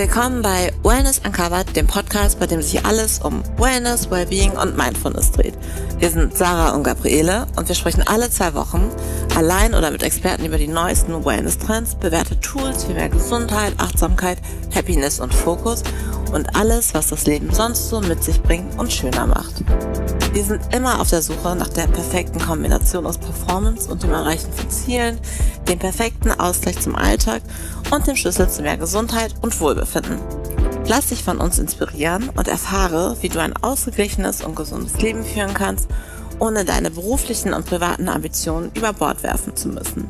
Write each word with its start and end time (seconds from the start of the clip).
Willkommen 0.00 0.40
bei 0.40 0.72
Wellness 0.82 1.20
Uncovered, 1.26 1.76
dem 1.76 1.86
Podcast, 1.86 2.40
bei 2.40 2.46
dem 2.46 2.62
sich 2.62 2.86
alles 2.86 3.18
um 3.18 3.42
Wellness, 3.58 4.10
Wellbeing 4.10 4.52
und 4.52 4.74
Mindfulness 4.74 5.30
dreht. 5.30 5.52
Wir 5.98 6.08
sind 6.08 6.34
Sarah 6.34 6.74
und 6.74 6.84
Gabriele 6.84 7.46
und 7.58 7.68
wir 7.68 7.74
sprechen 7.74 8.02
alle 8.06 8.30
zwei 8.30 8.54
Wochen 8.54 8.90
allein 9.36 9.74
oder 9.74 9.90
mit 9.90 10.02
Experten 10.02 10.46
über 10.46 10.56
die 10.56 10.68
neuesten 10.68 11.22
Wellness-Trends, 11.22 11.96
bewährte 11.96 12.40
Tools 12.40 12.84
für 12.84 12.94
mehr 12.94 13.10
Gesundheit, 13.10 13.74
Achtsamkeit, 13.76 14.38
Happiness 14.74 15.20
und 15.20 15.34
Fokus 15.34 15.82
und 16.32 16.56
alles, 16.56 16.94
was 16.94 17.08
das 17.08 17.26
Leben 17.26 17.52
sonst 17.52 17.88
so 17.88 18.00
mit 18.00 18.22
sich 18.22 18.42
bringt 18.42 18.78
und 18.78 18.92
schöner 18.92 19.26
macht. 19.26 19.64
Wir 20.32 20.44
sind 20.44 20.62
immer 20.74 21.00
auf 21.00 21.10
der 21.10 21.22
Suche 21.22 21.56
nach 21.56 21.68
der 21.68 21.88
perfekten 21.88 22.40
Kombination 22.40 23.04
aus 23.06 23.18
Performance 23.18 23.90
und 23.90 24.02
dem 24.02 24.12
Erreichen 24.12 24.52
von 24.52 24.70
Zielen, 24.70 25.18
dem 25.68 25.78
perfekten 25.78 26.30
Ausgleich 26.30 26.78
zum 26.80 26.94
Alltag 26.94 27.42
und 27.90 28.06
dem 28.06 28.16
Schlüssel 28.16 28.48
zu 28.48 28.62
mehr 28.62 28.76
Gesundheit 28.76 29.34
und 29.42 29.58
Wohlbefinden. 29.60 30.18
Lass 30.86 31.06
dich 31.06 31.24
von 31.24 31.38
uns 31.38 31.58
inspirieren 31.58 32.30
und 32.30 32.48
erfahre, 32.48 33.16
wie 33.20 33.28
du 33.28 33.40
ein 33.40 33.56
ausgeglichenes 33.56 34.42
und 34.42 34.56
gesundes 34.56 35.00
Leben 35.00 35.24
führen 35.24 35.54
kannst, 35.54 35.88
ohne 36.38 36.64
deine 36.64 36.90
beruflichen 36.90 37.52
und 37.52 37.66
privaten 37.66 38.08
Ambitionen 38.08 38.70
über 38.74 38.92
Bord 38.92 39.22
werfen 39.22 39.56
zu 39.56 39.68
müssen. 39.68 40.08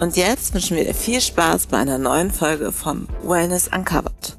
Und 0.00 0.16
jetzt 0.16 0.54
wünschen 0.54 0.76
wir 0.76 0.84
dir 0.84 0.94
viel 0.94 1.20
Spaß 1.20 1.66
bei 1.66 1.78
einer 1.78 1.98
neuen 1.98 2.30
Folge 2.30 2.72
von 2.72 3.08
Wellness 3.22 3.68
Uncovered. 3.68 4.36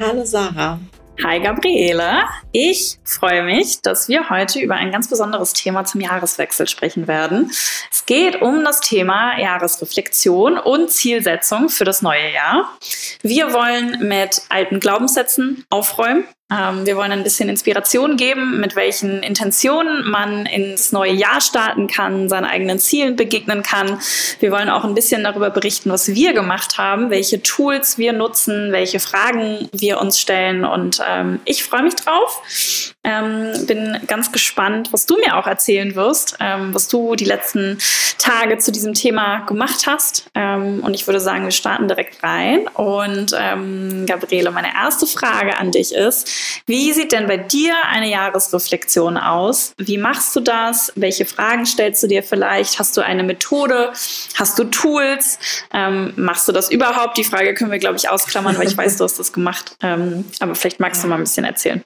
Hallo 0.00 0.24
Sarah. 0.24 0.80
Hi 1.22 1.38
Gabriele, 1.38 2.24
ich 2.50 2.98
freue 3.04 3.44
mich, 3.44 3.80
dass 3.80 4.08
wir 4.08 4.28
heute 4.28 4.58
über 4.58 4.74
ein 4.74 4.90
ganz 4.90 5.08
besonderes 5.08 5.52
Thema 5.52 5.84
zum 5.84 6.00
Jahreswechsel 6.00 6.66
sprechen 6.66 7.06
werden. 7.06 7.52
Es 7.92 8.04
geht 8.04 8.42
um 8.42 8.64
das 8.64 8.80
Thema 8.80 9.38
Jahresreflexion 9.38 10.58
und 10.58 10.90
Zielsetzung 10.90 11.68
für 11.68 11.84
das 11.84 12.02
neue 12.02 12.32
Jahr. 12.32 12.76
Wir 13.22 13.52
wollen 13.52 14.08
mit 14.08 14.42
alten 14.48 14.80
Glaubenssätzen 14.80 15.64
aufräumen 15.70 16.24
ähm, 16.52 16.84
wir 16.84 16.96
wollen 16.96 17.10
ein 17.10 17.22
bisschen 17.22 17.48
Inspiration 17.48 18.18
geben, 18.18 18.60
mit 18.60 18.76
welchen 18.76 19.22
Intentionen 19.22 20.08
man 20.10 20.44
ins 20.44 20.92
neue 20.92 21.12
Jahr 21.12 21.40
starten 21.40 21.86
kann, 21.86 22.28
seinen 22.28 22.44
eigenen 22.44 22.78
Zielen 22.78 23.16
begegnen 23.16 23.62
kann. 23.62 23.98
Wir 24.40 24.52
wollen 24.52 24.68
auch 24.68 24.84
ein 24.84 24.94
bisschen 24.94 25.24
darüber 25.24 25.48
berichten, 25.48 25.90
was 25.90 26.08
wir 26.08 26.34
gemacht 26.34 26.76
haben, 26.76 27.08
welche 27.08 27.42
Tools 27.42 27.96
wir 27.96 28.12
nutzen, 28.12 28.72
welche 28.72 29.00
Fragen 29.00 29.70
wir 29.72 29.98
uns 30.00 30.20
stellen. 30.20 30.66
Und 30.66 31.00
ähm, 31.08 31.40
ich 31.46 31.64
freue 31.64 31.82
mich 31.82 31.96
drauf. 31.96 32.92
Ähm, 33.04 33.66
bin 33.66 33.98
ganz 34.06 34.30
gespannt, 34.30 34.92
was 34.92 35.06
du 35.06 35.16
mir 35.16 35.36
auch 35.36 35.46
erzählen 35.46 35.94
wirst, 35.94 36.36
ähm, 36.40 36.74
was 36.74 36.88
du 36.88 37.16
die 37.16 37.24
letzten 37.24 37.78
Tage 38.18 38.58
zu 38.58 38.70
diesem 38.70 38.94
Thema 38.94 39.40
gemacht 39.40 39.86
hast. 39.86 40.26
Ähm, 40.34 40.80
und 40.82 40.94
ich 40.94 41.06
würde 41.06 41.20
sagen, 41.20 41.44
wir 41.44 41.52
starten 41.52 41.88
direkt 41.88 42.22
rein. 42.22 42.68
Und 42.68 43.34
ähm, 43.38 44.04
Gabriele, 44.06 44.50
meine 44.50 44.74
erste 44.74 45.06
Frage 45.06 45.58
an 45.58 45.70
dich 45.70 45.94
ist, 45.94 46.33
wie 46.66 46.92
sieht 46.92 47.12
denn 47.12 47.26
bei 47.26 47.36
dir 47.36 47.74
eine 47.86 48.08
Jahresreflexion 48.08 49.16
aus? 49.18 49.72
Wie 49.76 49.98
machst 49.98 50.34
du 50.34 50.40
das? 50.40 50.92
Welche 50.94 51.26
Fragen 51.26 51.66
stellst 51.66 52.02
du 52.02 52.06
dir 52.06 52.22
vielleicht? 52.22 52.78
Hast 52.78 52.96
du 52.96 53.02
eine 53.02 53.22
Methode? 53.22 53.92
Hast 54.34 54.58
du 54.58 54.64
Tools? 54.64 55.38
Ähm, 55.72 56.14
machst 56.16 56.48
du 56.48 56.52
das 56.52 56.70
überhaupt? 56.70 57.18
Die 57.18 57.24
Frage 57.24 57.52
können 57.54 57.70
wir, 57.70 57.78
glaube 57.78 57.96
ich, 57.96 58.08
ausklammern, 58.08 58.56
weil 58.56 58.66
ich 58.66 58.76
weiß, 58.76 58.96
du 58.98 59.04
hast 59.04 59.18
das 59.18 59.32
gemacht. 59.32 59.76
Ähm, 59.82 60.24
aber 60.40 60.54
vielleicht 60.54 60.80
magst 60.80 61.04
du 61.04 61.08
mal 61.08 61.16
ein 61.16 61.24
bisschen 61.24 61.44
erzählen. 61.44 61.84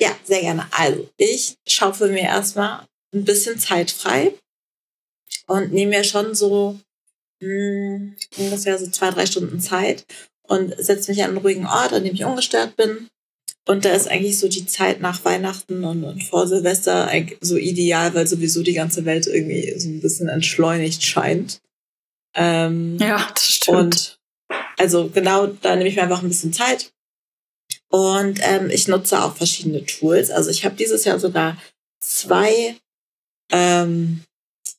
Ja, 0.00 0.10
sehr 0.24 0.40
gerne. 0.40 0.66
Also, 0.70 1.08
ich 1.16 1.56
schaufel 1.66 2.10
mir 2.12 2.22
erstmal 2.22 2.84
ein 3.12 3.24
bisschen 3.24 3.58
Zeit 3.58 3.90
frei 3.90 4.34
und 5.46 5.72
nehme 5.72 5.96
mir 5.96 6.04
schon 6.04 6.34
so 6.34 6.78
mh, 7.40 7.48
hm, 7.48 8.16
ungefähr 8.36 8.78
so 8.78 8.88
zwei, 8.90 9.10
drei 9.10 9.26
Stunden 9.26 9.60
Zeit 9.60 10.04
und 10.46 10.74
setze 10.78 11.10
mich 11.10 11.22
an 11.22 11.30
einen 11.30 11.38
ruhigen 11.38 11.66
Ort, 11.66 11.92
an 11.92 12.04
dem 12.04 12.14
ich 12.14 12.24
ungestört 12.24 12.76
bin 12.76 13.08
und 13.66 13.84
da 13.84 13.90
ist 13.92 14.08
eigentlich 14.08 14.38
so 14.38 14.48
die 14.48 14.66
Zeit 14.66 15.00
nach 15.00 15.24
Weihnachten 15.24 15.84
und, 15.84 16.04
und 16.04 16.22
vor 16.22 16.46
Silvester 16.46 17.10
so 17.40 17.56
ideal, 17.56 18.14
weil 18.14 18.26
sowieso 18.26 18.62
die 18.62 18.74
ganze 18.74 19.04
Welt 19.04 19.26
irgendwie 19.26 19.78
so 19.78 19.88
ein 19.88 20.00
bisschen 20.00 20.28
entschleunigt 20.28 21.02
scheint. 21.02 21.60
Ähm, 22.34 22.98
ja, 22.98 23.26
das 23.32 23.48
stimmt. 23.48 23.78
Und 23.78 24.18
also 24.76 25.08
genau, 25.08 25.46
da 25.46 25.76
nehme 25.76 25.88
ich 25.88 25.96
mir 25.96 26.02
einfach 26.02 26.22
ein 26.22 26.28
bisschen 26.28 26.52
Zeit. 26.52 26.92
Und 27.88 28.40
ähm, 28.42 28.70
ich 28.70 28.88
nutze 28.88 29.22
auch 29.22 29.36
verschiedene 29.36 29.84
Tools. 29.86 30.30
Also 30.30 30.50
ich 30.50 30.64
habe 30.64 30.74
dieses 30.74 31.04
Jahr 31.04 31.18
sogar 31.18 31.56
zwei 32.00 32.76
ähm, 33.50 34.24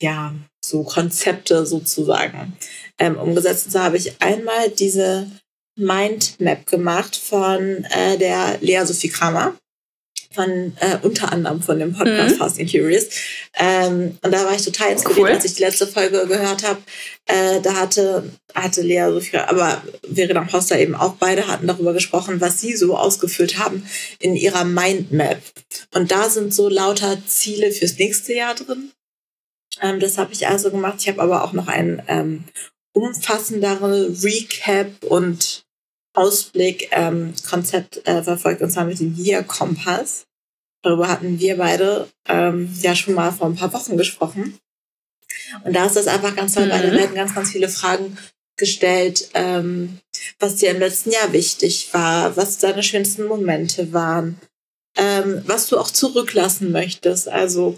ja, 0.02 0.36
so 0.64 0.84
Konzepte 0.84 1.66
sozusagen 1.66 2.56
ähm, 3.00 3.18
umgesetzt. 3.18 3.66
Und 3.66 3.72
so 3.72 3.80
habe 3.80 3.98
ich 3.98 4.22
einmal 4.22 4.70
diese 4.70 5.32
Mindmap 5.76 6.66
gemacht 6.66 7.16
von 7.16 7.86
äh, 7.86 8.18
der 8.18 8.58
Lea 8.62 8.86
Sophie 8.86 9.10
Kramer. 9.10 9.56
Von 10.34 10.76
äh, 10.82 10.98
unter 11.02 11.32
anderem 11.32 11.62
von 11.62 11.80
dem 11.80 11.94
Podcast 11.94 12.36
mhm. 12.36 12.40
Fast 12.40 12.60
and 12.60 12.70
Curious. 12.70 13.08
Ähm, 13.54 14.18
und 14.22 14.32
da 14.34 14.44
war 14.44 14.54
ich 14.54 14.66
total 14.66 14.92
inspiriert, 14.92 15.20
cool. 15.20 15.30
als 15.30 15.46
ich 15.46 15.54
die 15.54 15.64
letzte 15.64 15.88
Folge 15.88 16.28
gehört 16.28 16.64
habe. 16.64 16.82
Äh, 17.26 17.62
da 17.62 17.76
hatte, 17.76 18.30
hatte 18.54 18.82
Lea 18.82 19.08
Sophie, 19.12 19.38
aber 19.38 19.82
Verena 20.04 20.52
Hoster 20.52 20.78
eben 20.78 20.94
auch 20.94 21.16
beide 21.16 21.48
hatten 21.48 21.68
darüber 21.68 21.94
gesprochen, 21.94 22.42
was 22.42 22.60
sie 22.60 22.76
so 22.76 22.98
ausgefüllt 22.98 23.60
haben 23.60 23.88
in 24.20 24.36
ihrer 24.36 24.66
Mindmap. 24.66 25.42
Und 25.94 26.12
da 26.12 26.30
sind 26.30 26.54
so 26.54 26.68
lauter 26.68 27.18
Ziele 27.26 27.72
fürs 27.72 27.98
nächste 27.98 28.34
Jahr 28.34 28.56
drin. 28.56 28.92
Ähm, 29.82 30.02
das 30.02 30.18
habe 30.18 30.34
ich 30.34 30.48
also 30.48 30.70
gemacht. 30.70 30.98
Ich 31.00 31.08
habe 31.08 31.22
aber 31.22 31.46
auch 31.46 31.54
noch 31.54 31.70
ein 31.70 32.04
ähm, 32.10 32.44
umfassendere 32.94 34.10
Recap 34.22 35.04
und 35.04 35.65
Ausblick 36.16 36.90
ähm, 36.92 37.34
Konzept 37.48 38.08
äh, 38.08 38.24
verfolgt, 38.24 38.62
und 38.62 38.72
zwar 38.72 38.86
mit 38.86 39.00
dem 39.00 39.16
Year 39.16 39.44
Kompass. 39.44 40.26
Darüber 40.82 41.08
hatten 41.08 41.40
wir 41.40 41.58
beide 41.58 42.08
ähm, 42.28 42.70
ja 42.82 42.96
schon 42.96 43.16
mal 43.16 43.32
vor 43.32 43.48
ein 43.48 43.56
paar 43.56 43.74
Wochen 43.74 43.98
gesprochen. 43.98 44.58
Und 45.64 45.76
da 45.76 45.86
ist 45.86 45.96
das 45.96 46.08
einfach 46.08 46.36
ganz 46.36 46.54
toll, 46.54 46.68
mhm. 46.68 46.72
weil 46.72 46.90
da 46.90 46.92
werden 46.92 47.16
ganz, 47.16 47.34
ganz 47.34 47.52
viele 47.52 47.70
Fragen 47.70 48.18
gestellt, 48.58 49.30
ähm, 49.34 50.00
was 50.40 50.56
dir 50.56 50.72
im 50.72 50.80
letzten 50.80 51.12
Jahr 51.12 51.34
wichtig 51.34 51.94
war, 51.94 52.38
was 52.38 52.58
deine 52.58 52.84
schönsten 52.84 53.26
Momente 53.26 53.92
waren, 53.92 54.40
ähm, 54.96 55.44
was 55.46 55.68
du 55.68 55.78
auch 55.78 55.92
zurücklassen 55.92 56.72
möchtest. 56.72 57.28
Also 57.28 57.78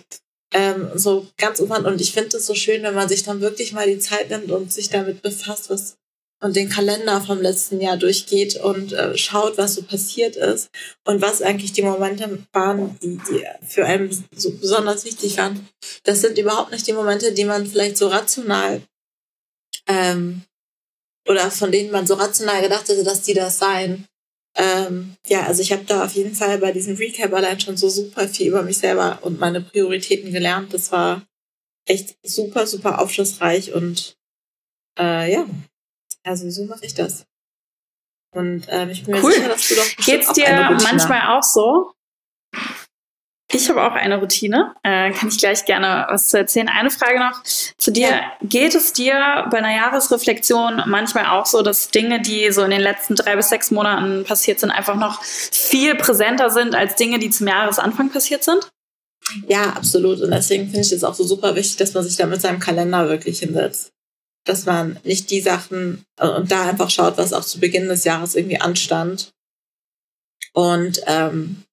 ähm, 0.54 0.92
so 0.96 1.28
ganz 1.38 1.60
umfassend. 1.60 1.88
Und 1.88 2.02
ich 2.02 2.14
finde 2.14 2.38
es 2.38 2.46
so 2.46 2.56
schön, 2.56 2.84
wenn 2.84 2.96
man 2.96 3.10
sich 3.10 3.24
dann 3.24 3.42
wirklich 3.42 3.74
mal 3.74 3.88
die 3.88 4.00
Zeit 4.00 4.30
nimmt 4.30 4.52
und 4.52 4.72
sich 4.72 4.90
damit 4.90 5.22
befasst, 5.22 5.70
was 5.70 5.98
und 6.40 6.56
den 6.56 6.70
Kalender 6.70 7.20
vom 7.22 7.42
letzten 7.42 7.82
Jahr 7.82 7.98
durchgeht 7.98 8.58
und 8.58 8.94
äh, 8.94 9.18
schaut, 9.18 9.58
was 9.58 9.76
so 9.76 9.84
passiert 9.84 10.36
ist 10.36 10.70
und 11.06 11.22
was 11.22 11.42
eigentlich 11.42 11.74
die 11.74 11.82
Momente 11.82 12.44
waren, 12.54 12.98
die, 13.02 13.20
die 13.30 13.44
für 13.66 13.86
einen 13.86 14.26
so 14.36 14.52
besonders 14.52 15.06
wichtig 15.06 15.38
waren. 15.38 15.68
Das 16.04 16.22
sind 16.22 16.38
überhaupt 16.38 16.72
nicht 16.72 16.86
die 16.86 16.94
Momente, 16.94 17.34
die 17.34 17.46
man 17.46 17.66
vielleicht 17.66 17.98
so 17.98 18.08
rational 18.08 18.82
ähm, 19.88 20.44
oder 21.28 21.50
von 21.52 21.72
denen 21.72 21.92
man 21.92 22.06
so 22.06 22.14
rational 22.14 22.62
gedacht 22.62 22.88
hätte, 22.88 23.04
dass 23.04 23.24
die 23.24 23.34
das 23.34 23.58
seien. 23.58 24.08
Ähm, 24.56 25.16
ja, 25.28 25.46
also 25.46 25.62
ich 25.62 25.72
habe 25.72 25.86
da 25.86 26.06
auf 26.06 26.14
jeden 26.14 26.34
Fall 26.36 26.58
bei 26.60 26.72
diesem 26.72 26.96
Recap 26.96 27.34
allein 27.34 27.60
schon 27.60 27.78
so 27.78 27.90
super 27.90 28.28
viel 28.28 28.48
über 28.48 28.64
mich 28.64 28.78
selber 28.78 29.20
und 29.22 29.40
meine 29.40 29.62
Prioritäten 29.62 30.32
gelernt. 30.32 30.74
Das 30.74 30.92
war 30.92 31.24
echt 31.86 32.16
super, 32.24 32.68
super 32.68 33.00
aufschlussreich 33.00 33.74
und 33.74 34.18
äh, 35.00 35.32
ja, 35.32 35.48
also 36.28 36.50
so 36.50 36.66
mache 36.66 36.86
ich 36.86 36.94
das. 36.94 37.26
Und 38.36 38.68
ähm, 38.70 38.90
ich 38.90 39.06
bin 39.06 39.16
mir 39.16 39.24
cool. 39.24 39.32
sicher, 39.32 39.50
dass 39.50 39.68
du 39.68 39.76
doch 39.76 40.06
Geht's 40.06 40.34
dir 40.34 40.78
manchmal 40.84 41.38
auch 41.38 41.44
so? 41.44 41.92
Ich 43.50 43.70
habe 43.70 43.82
auch 43.82 43.94
eine 43.94 44.20
Routine. 44.20 44.76
Äh, 44.84 45.12
kann 45.12 45.30
ich 45.30 45.38
gleich 45.38 45.64
gerne 45.64 46.06
was 46.10 46.30
zu 46.30 46.38
erzählen. 46.38 46.68
Eine 46.68 46.92
Frage 46.92 47.20
noch 47.20 47.42
zu 47.44 47.92
dir. 47.92 48.10
Ja. 48.10 48.22
Geht 48.44 48.76
es 48.76 48.92
dir 48.92 49.48
bei 49.50 49.60
einer 49.60 49.74
Jahresreflexion 49.74 50.84
manchmal 50.88 51.28
auch 51.28 51.46
so, 51.46 51.62
dass 51.62 51.90
Dinge, 51.90 52.22
die 52.22 52.52
so 52.52 52.64
in 52.64 52.72
den 52.72 52.82
letzten 52.82 53.16
drei 53.16 53.38
bis 53.38 53.48
sechs 53.48 53.72
Monaten 53.72 54.26
passiert 54.26 54.60
sind, 54.60 54.72
einfach 54.72 54.96
noch 54.96 55.24
viel 55.24 55.96
präsenter 55.96 56.50
sind 56.50 56.76
als 56.76 56.96
Dinge, 56.96 57.20
die 57.20 57.30
zum 57.30 57.48
Jahresanfang 57.48 58.10
passiert 58.10 58.44
sind? 58.44 58.70
Ja, 59.48 59.70
absolut. 59.70 60.22
Und 60.22 60.32
deswegen 60.32 60.66
finde 60.66 60.82
ich 60.82 60.92
es 60.92 61.06
auch 61.06 61.14
so 61.14 61.24
super 61.24 61.56
wichtig, 61.56 61.78
dass 61.78 61.94
man 61.94 62.04
sich 62.04 62.18
da 62.18 62.26
mit 62.26 62.42
seinem 62.42 62.60
Kalender 62.60 63.08
wirklich 63.08 63.40
hinsetzt 63.40 63.94
dass 64.48 64.66
man 64.66 65.00
nicht 65.04 65.30
die 65.30 65.42
Sachen 65.42 66.06
äh, 66.18 66.28
und 66.28 66.52
da 66.52 66.70
einfach 66.70 66.90
schaut, 66.90 67.18
was 67.18 67.34
auch 67.34 67.46
zu 67.46 67.60
Beginn 67.60 67.88
des 67.88 68.04
Jahres 68.04 68.36
irgendwie 68.36 68.60
anstand. 68.60 69.32
Und 70.54 71.02
ähm, 71.06 71.64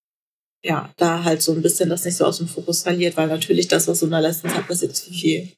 ja, 0.64 0.92
da 0.96 1.24
halt 1.24 1.42
so 1.42 1.52
ein 1.52 1.62
bisschen 1.62 1.88
das 1.90 2.04
nicht 2.04 2.16
so 2.16 2.24
aus 2.24 2.38
dem 2.38 2.48
Fokus 2.48 2.82
verliert, 2.82 3.16
weil 3.16 3.28
natürlich 3.28 3.68
das, 3.68 3.86
was 3.86 4.00
so 4.00 4.06
in 4.06 4.12
der 4.12 4.20
letzten 4.20 4.48
Zeit 4.48 4.66
passiert 4.66 4.92
ist, 4.92 5.04
viel, 5.04 5.14
viel 5.14 5.52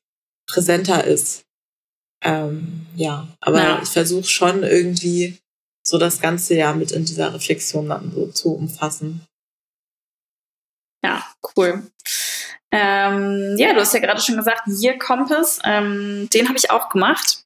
präsenter 0.47 1.05
ist. 1.05 1.45
Ähm, 2.23 2.87
ja, 2.97 3.29
aber 3.41 3.63
ja. 3.63 3.83
ich 3.83 3.89
versuche 3.89 4.29
schon 4.29 4.63
irgendwie 4.63 5.39
so 5.87 5.99
das 5.99 6.21
ganze 6.21 6.55
Jahr 6.55 6.75
mit 6.75 6.91
in 6.91 7.05
dieser 7.05 7.33
Reflexion 7.33 7.89
dann 7.89 8.13
so 8.13 8.27
zu 8.29 8.55
umfassen. 8.55 9.25
Ja, 11.05 11.25
cool. 11.57 11.87
Ähm, 12.73 13.55
ja, 13.57 13.73
du 13.73 13.81
hast 13.81 13.95
ja 13.95 14.01
gerade 14.01 14.21
schon 14.21 14.37
gesagt, 14.37 14.63
Year 14.67 14.99
Compass, 14.99 15.61
ähm, 15.65 16.29
den 16.33 16.49
habe 16.49 16.59
ich 16.59 16.71
auch 16.71 16.89
gemacht 16.89 17.45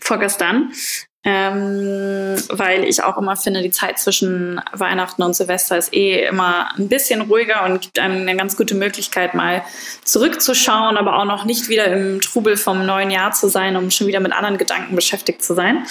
vorgestern. 0.00 0.72
ähm, 1.22 2.36
weil 2.48 2.84
ich 2.84 3.02
auch 3.02 3.18
immer 3.18 3.36
finde, 3.36 3.60
die 3.60 3.70
Zeit 3.70 3.98
zwischen 3.98 4.60
Weihnachten 4.72 5.22
und 5.22 5.34
Silvester 5.34 5.76
ist 5.76 5.92
eh 5.92 6.24
immer 6.24 6.70
ein 6.78 6.88
bisschen 6.88 7.20
ruhiger 7.20 7.64
und 7.64 7.82
gibt 7.82 7.98
einem 7.98 8.22
eine 8.22 8.36
ganz 8.36 8.56
gute 8.56 8.74
Möglichkeit, 8.74 9.34
mal 9.34 9.62
zurückzuschauen, 10.02 10.96
aber 10.96 11.18
auch 11.18 11.26
noch 11.26 11.44
nicht 11.44 11.68
wieder 11.68 11.86
im 11.86 12.22
Trubel 12.22 12.56
vom 12.56 12.86
neuen 12.86 13.10
Jahr 13.10 13.32
zu 13.32 13.48
sein, 13.48 13.76
um 13.76 13.90
schon 13.90 14.06
wieder 14.06 14.20
mit 14.20 14.32
anderen 14.32 14.56
Gedanken 14.56 14.96
beschäftigt 14.96 15.44
zu 15.44 15.54
sein. 15.54 15.84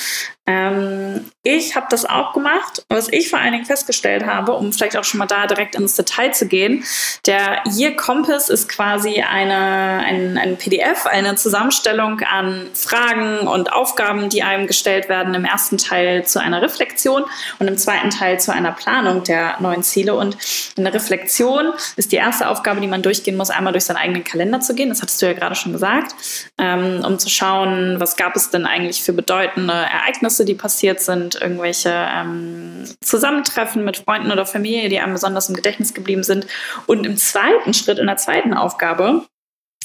Ähm, 0.49 1.29
ich 1.43 1.75
habe 1.75 1.85
das 1.91 2.05
auch 2.05 2.33
gemacht. 2.33 2.83
Was 2.89 3.07
ich 3.07 3.29
vor 3.29 3.37
allen 3.37 3.51
Dingen 3.51 3.65
festgestellt 3.65 4.25
habe, 4.25 4.53
um 4.53 4.73
vielleicht 4.73 4.97
auch 4.97 5.03
schon 5.03 5.19
mal 5.19 5.27
da 5.27 5.45
direkt 5.45 5.75
ins 5.75 5.95
Detail 5.95 6.31
zu 6.31 6.47
gehen, 6.47 6.83
der 7.27 7.61
Year 7.71 7.95
Compass 7.95 8.49
ist 8.49 8.67
quasi 8.67 9.21
eine, 9.21 10.03
ein, 10.03 10.39
ein 10.39 10.57
PDF, 10.57 11.05
eine 11.05 11.35
Zusammenstellung 11.35 12.21
an 12.21 12.65
Fragen 12.73 13.47
und 13.47 13.71
Aufgaben, 13.71 14.29
die 14.29 14.41
einem 14.41 14.65
gestellt 14.65 15.07
werden. 15.07 15.35
Im 15.35 15.45
ersten 15.45 15.77
Teil 15.77 16.25
zu 16.25 16.41
einer 16.41 16.63
Reflexion 16.63 17.25
und 17.59 17.67
im 17.67 17.77
zweiten 17.77 18.09
Teil 18.09 18.39
zu 18.39 18.51
einer 18.51 18.71
Planung 18.71 19.23
der 19.23 19.57
neuen 19.59 19.83
Ziele. 19.83 20.15
Und 20.15 20.35
eine 20.77 20.91
Reflexion 20.91 21.73
ist 21.95 22.11
die 22.11 22.15
erste 22.15 22.49
Aufgabe, 22.49 22.81
die 22.81 22.87
man 22.87 23.03
durchgehen 23.03 23.37
muss, 23.37 23.51
einmal 23.51 23.73
durch 23.73 23.85
seinen 23.85 23.97
eigenen 23.97 24.23
Kalender 24.23 24.61
zu 24.61 24.73
gehen. 24.73 24.89
Das 24.89 25.03
hattest 25.03 25.21
du 25.21 25.27
ja 25.27 25.33
gerade 25.33 25.53
schon 25.53 25.73
gesagt, 25.73 26.15
ähm, 26.57 27.03
um 27.05 27.19
zu 27.19 27.29
schauen, 27.29 27.99
was 27.99 28.17
gab 28.17 28.35
es 28.35 28.49
denn 28.49 28.65
eigentlich 28.65 29.03
für 29.03 29.13
bedeutende 29.13 29.73
Ereignisse 29.73 30.38
Ereignisse, 30.39 30.45
die 30.45 30.55
passiert 30.55 31.01
sind, 31.01 31.35
irgendwelche 31.35 31.89
ähm, 31.91 32.85
Zusammentreffen 33.01 33.83
mit 33.83 33.97
Freunden 33.97 34.31
oder 34.31 34.45
Familie, 34.45 34.89
die 34.89 34.99
einem 34.99 35.13
besonders 35.13 35.49
im 35.49 35.55
Gedächtnis 35.55 35.93
geblieben 35.93 36.23
sind. 36.23 36.47
Und 36.87 37.05
im 37.05 37.17
zweiten 37.17 37.73
Schritt, 37.73 37.99
in 37.99 38.07
der 38.07 38.17
zweiten 38.17 38.53
Aufgabe, 38.53 39.25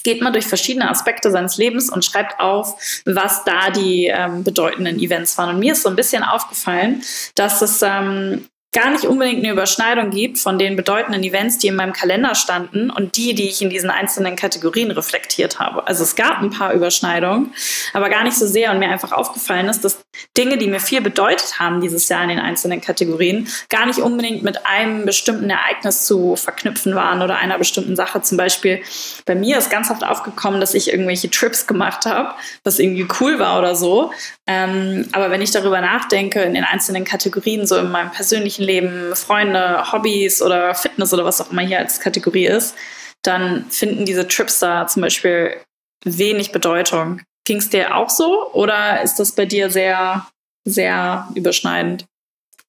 geht 0.04 0.20
man 0.20 0.32
durch 0.32 0.46
verschiedene 0.46 0.90
Aspekte 0.90 1.30
seines 1.30 1.56
Lebens 1.56 1.90
und 1.90 2.04
schreibt 2.04 2.38
auf, 2.38 2.76
was 3.06 3.44
da 3.44 3.70
die 3.70 4.06
ähm, 4.06 4.44
bedeutenden 4.44 4.98
Events 4.98 5.38
waren. 5.38 5.54
Und 5.54 5.60
mir 5.60 5.72
ist 5.72 5.82
so 5.82 5.88
ein 5.88 5.96
bisschen 5.96 6.22
aufgefallen, 6.22 7.02
dass 7.34 7.62
es 7.62 7.80
ähm, 7.82 8.46
gar 8.74 8.90
nicht 8.90 9.04
unbedingt 9.04 9.38
eine 9.38 9.52
Überschneidung 9.52 10.10
gibt 10.10 10.38
von 10.38 10.58
den 10.58 10.76
bedeutenden 10.76 11.22
Events, 11.22 11.58
die 11.58 11.68
in 11.68 11.76
meinem 11.76 11.92
Kalender 11.92 12.34
standen 12.34 12.90
und 12.90 13.16
die, 13.16 13.34
die 13.34 13.48
ich 13.48 13.62
in 13.62 13.70
diesen 13.70 13.88
einzelnen 13.88 14.36
Kategorien 14.36 14.90
reflektiert 14.90 15.60
habe. 15.60 15.86
Also 15.86 16.02
es 16.02 16.16
gab 16.16 16.42
ein 16.42 16.50
paar 16.50 16.72
Überschneidungen, 16.72 17.54
aber 17.92 18.10
gar 18.10 18.24
nicht 18.24 18.36
so 18.36 18.46
sehr 18.46 18.72
und 18.72 18.80
mir 18.80 18.90
einfach 18.90 19.12
aufgefallen 19.12 19.68
ist, 19.68 19.84
dass 19.84 20.04
Dinge, 20.36 20.58
die 20.58 20.66
mir 20.66 20.80
viel 20.80 21.00
bedeutet 21.00 21.60
haben 21.60 21.80
dieses 21.80 22.08
Jahr 22.08 22.24
in 22.24 22.30
den 22.30 22.40
einzelnen 22.40 22.80
Kategorien, 22.80 23.48
gar 23.70 23.86
nicht 23.86 24.00
unbedingt 24.00 24.42
mit 24.42 24.66
einem 24.66 25.06
bestimmten 25.06 25.48
Ereignis 25.50 26.04
zu 26.04 26.34
verknüpfen 26.34 26.96
waren 26.96 27.22
oder 27.22 27.36
einer 27.36 27.58
bestimmten 27.58 27.94
Sache. 27.94 28.22
Zum 28.22 28.36
Beispiel 28.36 28.82
bei 29.24 29.36
mir 29.36 29.56
ist 29.56 29.70
ganz 29.70 29.90
oft 29.90 30.04
aufgekommen, 30.04 30.60
dass 30.60 30.74
ich 30.74 30.90
irgendwelche 30.90 31.30
Trips 31.30 31.68
gemacht 31.68 32.06
habe, 32.06 32.34
was 32.64 32.80
irgendwie 32.80 33.06
cool 33.20 33.38
war 33.38 33.58
oder 33.60 33.76
so. 33.76 34.10
Ähm, 34.46 35.08
aber 35.12 35.30
wenn 35.30 35.40
ich 35.40 35.52
darüber 35.52 35.80
nachdenke 35.80 36.42
in 36.42 36.54
den 36.54 36.64
einzelnen 36.64 37.04
Kategorien, 37.04 37.66
so 37.66 37.76
in 37.78 37.90
meinem 37.90 38.10
persönlichen 38.10 38.62
Leben, 38.62 39.16
Freunde, 39.16 39.90
Hobbys 39.90 40.42
oder 40.42 40.74
Fitness 40.74 41.14
oder 41.14 41.24
was 41.24 41.40
auch 41.40 41.50
immer 41.50 41.62
hier 41.62 41.78
als 41.78 42.00
Kategorie 42.00 42.46
ist, 42.46 42.74
dann 43.22 43.70
finden 43.70 44.04
diese 44.04 44.28
Trips 44.28 44.58
da 44.58 44.86
zum 44.86 45.00
Beispiel 45.02 45.56
wenig 46.04 46.52
Bedeutung. 46.52 47.22
Ging 47.46 47.58
es 47.58 47.70
dir 47.70 47.96
auch 47.96 48.10
so 48.10 48.52
oder 48.52 49.02
ist 49.02 49.16
das 49.16 49.32
bei 49.32 49.46
dir 49.46 49.70
sehr, 49.70 50.26
sehr 50.64 51.28
überschneidend? 51.34 52.04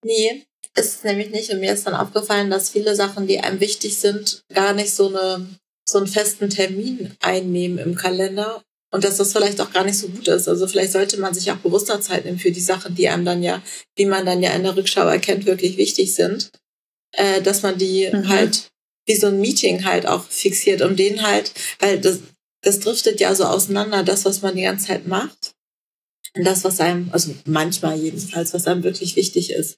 Nee, 0.03 0.45
ist 0.75 0.95
es 0.95 1.03
nämlich 1.03 1.29
nicht. 1.31 1.51
Und 1.51 1.59
mir 1.59 1.73
ist 1.73 1.87
dann 1.87 1.93
aufgefallen, 1.93 2.49
dass 2.49 2.69
viele 2.69 2.95
Sachen, 2.95 3.27
die 3.27 3.39
einem 3.39 3.59
wichtig 3.59 3.97
sind, 3.97 4.43
gar 4.53 4.73
nicht 4.73 4.93
so, 4.93 5.09
eine, 5.09 5.45
so 5.87 5.97
einen 5.97 6.07
festen 6.07 6.49
Termin 6.49 7.15
einnehmen 7.21 7.79
im 7.79 7.95
Kalender 7.95 8.61
und 8.95 9.03
dass 9.03 9.17
das 9.17 9.33
vielleicht 9.33 9.59
auch 9.59 9.73
gar 9.73 9.83
nicht 9.83 9.97
so 9.97 10.07
gut 10.07 10.25
ist. 10.29 10.47
Also 10.47 10.67
vielleicht 10.67 10.93
sollte 10.93 11.19
man 11.19 11.33
sich 11.33 11.51
auch 11.51 11.57
bewusster 11.57 11.99
Zeit 11.99 12.23
nehmen 12.23 12.39
für 12.39 12.51
die 12.51 12.61
Sachen, 12.61 12.95
die 12.95 13.09
einem 13.09 13.25
dann 13.25 13.43
ja, 13.43 13.61
wie 13.97 14.05
man 14.05 14.25
dann 14.25 14.41
ja 14.41 14.51
in 14.51 14.63
der 14.63 14.77
Rückschau 14.77 15.05
erkennt, 15.05 15.45
wirklich 15.45 15.75
wichtig 15.75 16.15
sind, 16.15 16.49
äh, 17.11 17.41
dass 17.41 17.61
man 17.61 17.77
die 17.77 18.09
mhm. 18.09 18.29
halt 18.29 18.69
wie 19.05 19.17
so 19.17 19.27
ein 19.27 19.41
Meeting 19.41 19.83
halt 19.83 20.07
auch 20.07 20.23
fixiert, 20.23 20.81
um 20.81 20.95
den 20.95 21.23
halt, 21.23 21.51
weil 21.79 21.99
das, 21.99 22.19
das 22.61 22.79
driftet 22.79 23.19
ja 23.19 23.35
so 23.35 23.43
auseinander, 23.43 24.01
das, 24.01 24.23
was 24.23 24.41
man 24.41 24.55
die 24.55 24.63
ganze 24.63 24.87
Zeit 24.87 25.07
macht. 25.07 25.51
Und 26.33 26.45
das, 26.45 26.63
was 26.63 26.79
einem, 26.79 27.09
also 27.11 27.35
manchmal 27.43 27.99
jedenfalls, 27.99 28.53
was 28.53 28.65
einem 28.65 28.83
wirklich 28.83 29.17
wichtig 29.17 29.51
ist. 29.51 29.77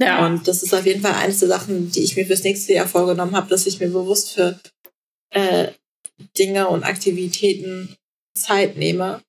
Ja. 0.00 0.26
Und 0.26 0.48
das 0.48 0.64
ist 0.64 0.74
auf 0.74 0.86
jeden 0.86 1.02
Fall 1.02 1.14
eines 1.14 1.38
der 1.38 1.48
Sachen, 1.48 1.92
die 1.92 2.02
ich 2.02 2.16
mir 2.16 2.26
fürs 2.26 2.42
nächste 2.42 2.72
Jahr 2.72 2.88
vorgenommen 2.88 3.36
habe, 3.36 3.48
dass 3.48 3.68
ich 3.68 3.78
mir 3.78 3.90
bewusst 3.90 4.32
für 4.32 4.58
äh, 5.30 5.68
Dinge 6.36 6.66
und 6.66 6.82
Aktivitäten 6.82 7.96
Zeit 8.36 8.76
nehme, 8.76 9.22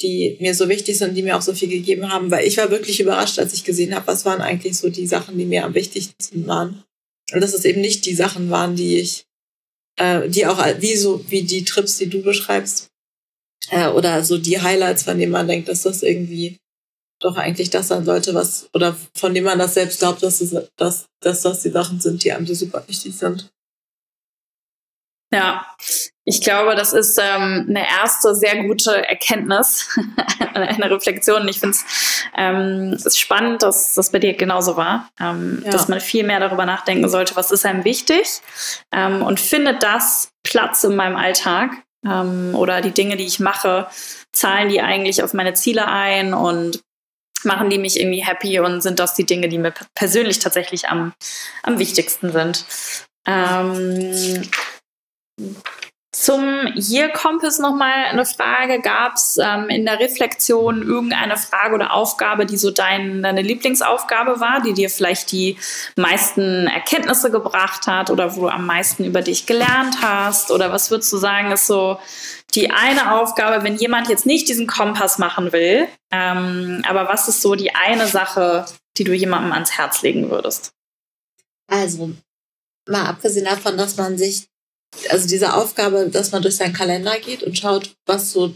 die 0.00 0.36
mir 0.40 0.54
so 0.54 0.68
wichtig 0.68 0.98
sind, 0.98 1.14
die 1.14 1.22
mir 1.22 1.36
auch 1.36 1.42
so 1.42 1.54
viel 1.54 1.68
gegeben 1.68 2.10
haben, 2.10 2.30
weil 2.30 2.46
ich 2.46 2.56
war 2.56 2.70
wirklich 2.70 3.00
überrascht, 3.00 3.38
als 3.38 3.54
ich 3.54 3.64
gesehen 3.64 3.94
habe, 3.94 4.06
was 4.06 4.24
waren 4.24 4.40
eigentlich 4.40 4.76
so 4.76 4.90
die 4.90 5.06
Sachen, 5.06 5.38
die 5.38 5.46
mir 5.46 5.64
am 5.64 5.74
wichtigsten 5.74 6.46
waren. 6.46 6.84
Und 7.32 7.40
dass 7.40 7.54
es 7.54 7.64
eben 7.64 7.80
nicht 7.80 8.04
die 8.04 8.14
Sachen 8.14 8.50
waren, 8.50 8.76
die 8.76 8.98
ich, 8.98 9.24
äh, 9.96 10.28
die 10.28 10.46
auch 10.46 10.64
wie 10.80 10.96
so 10.96 11.24
wie 11.28 11.42
die 11.42 11.64
Trips, 11.64 11.96
die 11.98 12.08
du 12.08 12.22
beschreibst, 12.22 12.88
äh, 13.70 13.88
oder 13.88 14.22
so 14.24 14.38
die 14.38 14.60
Highlights, 14.60 15.04
von 15.04 15.18
denen 15.18 15.32
man 15.32 15.48
denkt, 15.48 15.68
dass 15.68 15.82
das 15.82 16.02
irgendwie 16.02 16.58
doch 17.20 17.36
eigentlich 17.36 17.70
das 17.70 17.88
sein 17.88 18.04
sollte, 18.04 18.34
was 18.34 18.68
oder 18.74 18.96
von 19.14 19.32
dem 19.32 19.44
man 19.44 19.58
das 19.58 19.74
selbst 19.74 20.00
glaubt, 20.00 20.22
dass, 20.22 20.40
es, 20.40 20.54
dass, 20.76 21.06
dass 21.20 21.42
das 21.42 21.62
die 21.62 21.70
Sachen 21.70 22.00
sind, 22.00 22.22
die 22.22 22.32
einem 22.32 22.46
so 22.46 22.54
super 22.54 22.84
wichtig 22.86 23.16
sind. 23.16 23.50
Ja, 25.32 25.66
ich 26.28 26.40
glaube, 26.40 26.74
das 26.74 26.92
ist 26.92 27.18
ähm, 27.22 27.66
eine 27.68 27.88
erste 27.88 28.34
sehr 28.34 28.64
gute 28.64 29.08
Erkenntnis, 29.08 29.88
eine 30.54 30.90
Reflexion. 30.90 31.46
Ich 31.46 31.60
finde 31.60 31.78
ähm, 32.36 32.92
es 32.94 33.06
ist 33.06 33.20
spannend, 33.20 33.62
dass 33.62 33.94
das 33.94 34.10
bei 34.10 34.18
dir 34.18 34.34
genauso 34.34 34.76
war, 34.76 35.08
ähm, 35.20 35.62
ja. 35.64 35.70
dass 35.70 35.86
man 35.86 36.00
viel 36.00 36.24
mehr 36.24 36.40
darüber 36.40 36.66
nachdenken 36.66 37.08
sollte, 37.08 37.36
was 37.36 37.52
ist 37.52 37.64
einem 37.64 37.84
wichtig 37.84 38.40
ähm, 38.90 39.22
und 39.22 39.38
findet 39.38 39.84
das 39.84 40.32
Platz 40.42 40.82
in 40.82 40.96
meinem 40.96 41.14
Alltag 41.14 41.70
ähm, 42.04 42.56
oder 42.56 42.80
die 42.80 42.90
Dinge, 42.90 43.16
die 43.16 43.26
ich 43.26 43.38
mache, 43.38 43.86
zahlen 44.32 44.68
die 44.68 44.80
eigentlich 44.80 45.22
auf 45.22 45.32
meine 45.32 45.54
Ziele 45.54 45.86
ein 45.86 46.34
und 46.34 46.80
machen 47.44 47.70
die 47.70 47.78
mich 47.78 48.00
irgendwie 48.00 48.24
happy 48.24 48.58
und 48.58 48.80
sind 48.80 48.98
das 48.98 49.14
die 49.14 49.26
Dinge, 49.26 49.48
die 49.48 49.58
mir 49.58 49.72
persönlich 49.94 50.40
tatsächlich 50.40 50.88
am, 50.88 51.12
am 51.62 51.78
wichtigsten 51.78 52.32
sind. 52.32 52.64
Ähm, 53.28 54.42
zum 56.18 56.66
Year 56.74 57.10
Compass 57.10 57.58
nochmal 57.58 58.06
eine 58.10 58.24
Frage. 58.24 58.80
Gab 58.80 59.16
es 59.16 59.38
ähm, 59.38 59.68
in 59.68 59.84
der 59.84 60.00
Reflexion 60.00 60.82
irgendeine 60.82 61.36
Frage 61.36 61.74
oder 61.74 61.92
Aufgabe, 61.92 62.46
die 62.46 62.56
so 62.56 62.70
dein, 62.70 63.22
deine 63.22 63.42
Lieblingsaufgabe 63.42 64.40
war, 64.40 64.62
die 64.62 64.72
dir 64.72 64.88
vielleicht 64.88 65.30
die 65.30 65.58
meisten 65.94 66.68
Erkenntnisse 66.68 67.30
gebracht 67.30 67.86
hat 67.86 68.10
oder 68.10 68.34
wo 68.34 68.42
du 68.42 68.48
am 68.48 68.64
meisten 68.64 69.04
über 69.04 69.20
dich 69.20 69.44
gelernt 69.44 69.98
hast? 70.00 70.50
Oder 70.50 70.72
was 70.72 70.90
würdest 70.90 71.12
du 71.12 71.18
sagen, 71.18 71.52
ist 71.52 71.66
so 71.66 71.98
die 72.54 72.70
eine 72.70 73.20
Aufgabe, 73.20 73.62
wenn 73.62 73.76
jemand 73.76 74.08
jetzt 74.08 74.24
nicht 74.24 74.48
diesen 74.48 74.66
Kompass 74.66 75.18
machen 75.18 75.52
will, 75.52 75.86
ähm, 76.10 76.82
aber 76.88 77.08
was 77.08 77.28
ist 77.28 77.42
so 77.42 77.54
die 77.54 77.74
eine 77.74 78.06
Sache, 78.06 78.64
die 78.96 79.04
du 79.04 79.12
jemandem 79.12 79.52
ans 79.52 79.76
Herz 79.76 80.00
legen 80.00 80.30
würdest? 80.30 80.72
Also, 81.66 82.12
mal 82.88 83.06
abgesehen 83.06 83.44
davon, 83.44 83.76
dass 83.76 83.96
man 83.96 84.16
sich 84.16 84.48
also 85.10 85.28
diese 85.28 85.54
Aufgabe, 85.54 86.08
dass 86.10 86.32
man 86.32 86.42
durch 86.42 86.56
seinen 86.56 86.72
Kalender 86.72 87.18
geht 87.18 87.42
und 87.42 87.58
schaut, 87.58 87.94
was 88.06 88.32
so, 88.32 88.54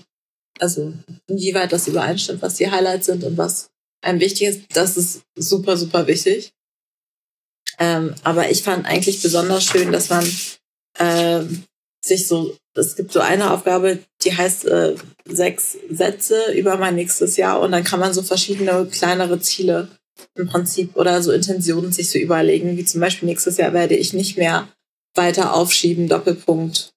also 0.59 0.93
inwieweit 1.27 1.73
das 1.73 1.89
übereinstimmt, 1.89 2.43
was 2.43 2.55
die 2.55 2.71
Highlights 2.71 3.07
sind 3.07 3.25
und 3.25 3.37
was 3.37 3.71
einem 4.03 4.21
wichtig 4.21 4.49
ist, 4.49 4.61
das 4.75 4.97
ist 4.97 5.23
super, 5.37 5.77
super 5.77 6.07
wichtig. 6.07 6.53
Ähm, 7.79 8.15
aber 8.25 8.51
ich 8.51 8.63
fand 8.63 8.87
eigentlich 8.87 9.23
besonders 9.23 9.65
schön, 9.65 9.93
dass 9.93 10.11
man 10.11 10.25
ähm, 10.99 11.65
sich 12.05 12.29
so, 12.29 12.57
es 12.75 12.97
gibt 12.97 13.13
so 13.13 13.21
eine 13.21 13.53
Aufgabe, 13.53 13.99
die 14.23 14.37
heißt 14.37 14.65
äh, 14.67 14.95
sechs 15.25 15.77
Sätze 15.91 16.53
über 16.53 16.77
mein 16.77 16.95
nächstes 16.95 17.37
Jahr 17.37 17.61
und 17.61 17.73
dann 17.73 17.85
kann 17.85 18.01
man 18.01 18.13
so 18.13 18.23
verschiedene 18.23 18.87
kleinere 18.87 19.41
Ziele 19.41 19.89
im 20.35 20.49
Prinzip 20.49 20.97
oder 20.97 21.23
so 21.23 21.33
Intentionen 21.33 21.93
sich 21.93 22.11
so 22.11 22.19
überlegen, 22.19 22.77
wie 22.77 22.85
zum 22.85 23.01
Beispiel 23.01 23.29
nächstes 23.29 23.57
Jahr 23.57 23.73
werde 23.73 23.97
ich 23.97 24.13
nicht 24.13 24.37
mehr 24.37 24.69
weiter 25.15 25.55
aufschieben, 25.55 26.09
Doppelpunkt. 26.09 26.93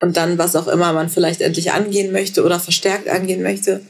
Und 0.00 0.16
dann, 0.16 0.38
was 0.38 0.56
auch 0.56 0.68
immer 0.68 0.92
man 0.92 1.08
vielleicht 1.08 1.40
endlich 1.40 1.72
angehen 1.72 2.12
möchte 2.12 2.44
oder 2.44 2.60
verstärkt 2.60 3.08
angehen 3.08 3.42
möchte. 3.42 3.86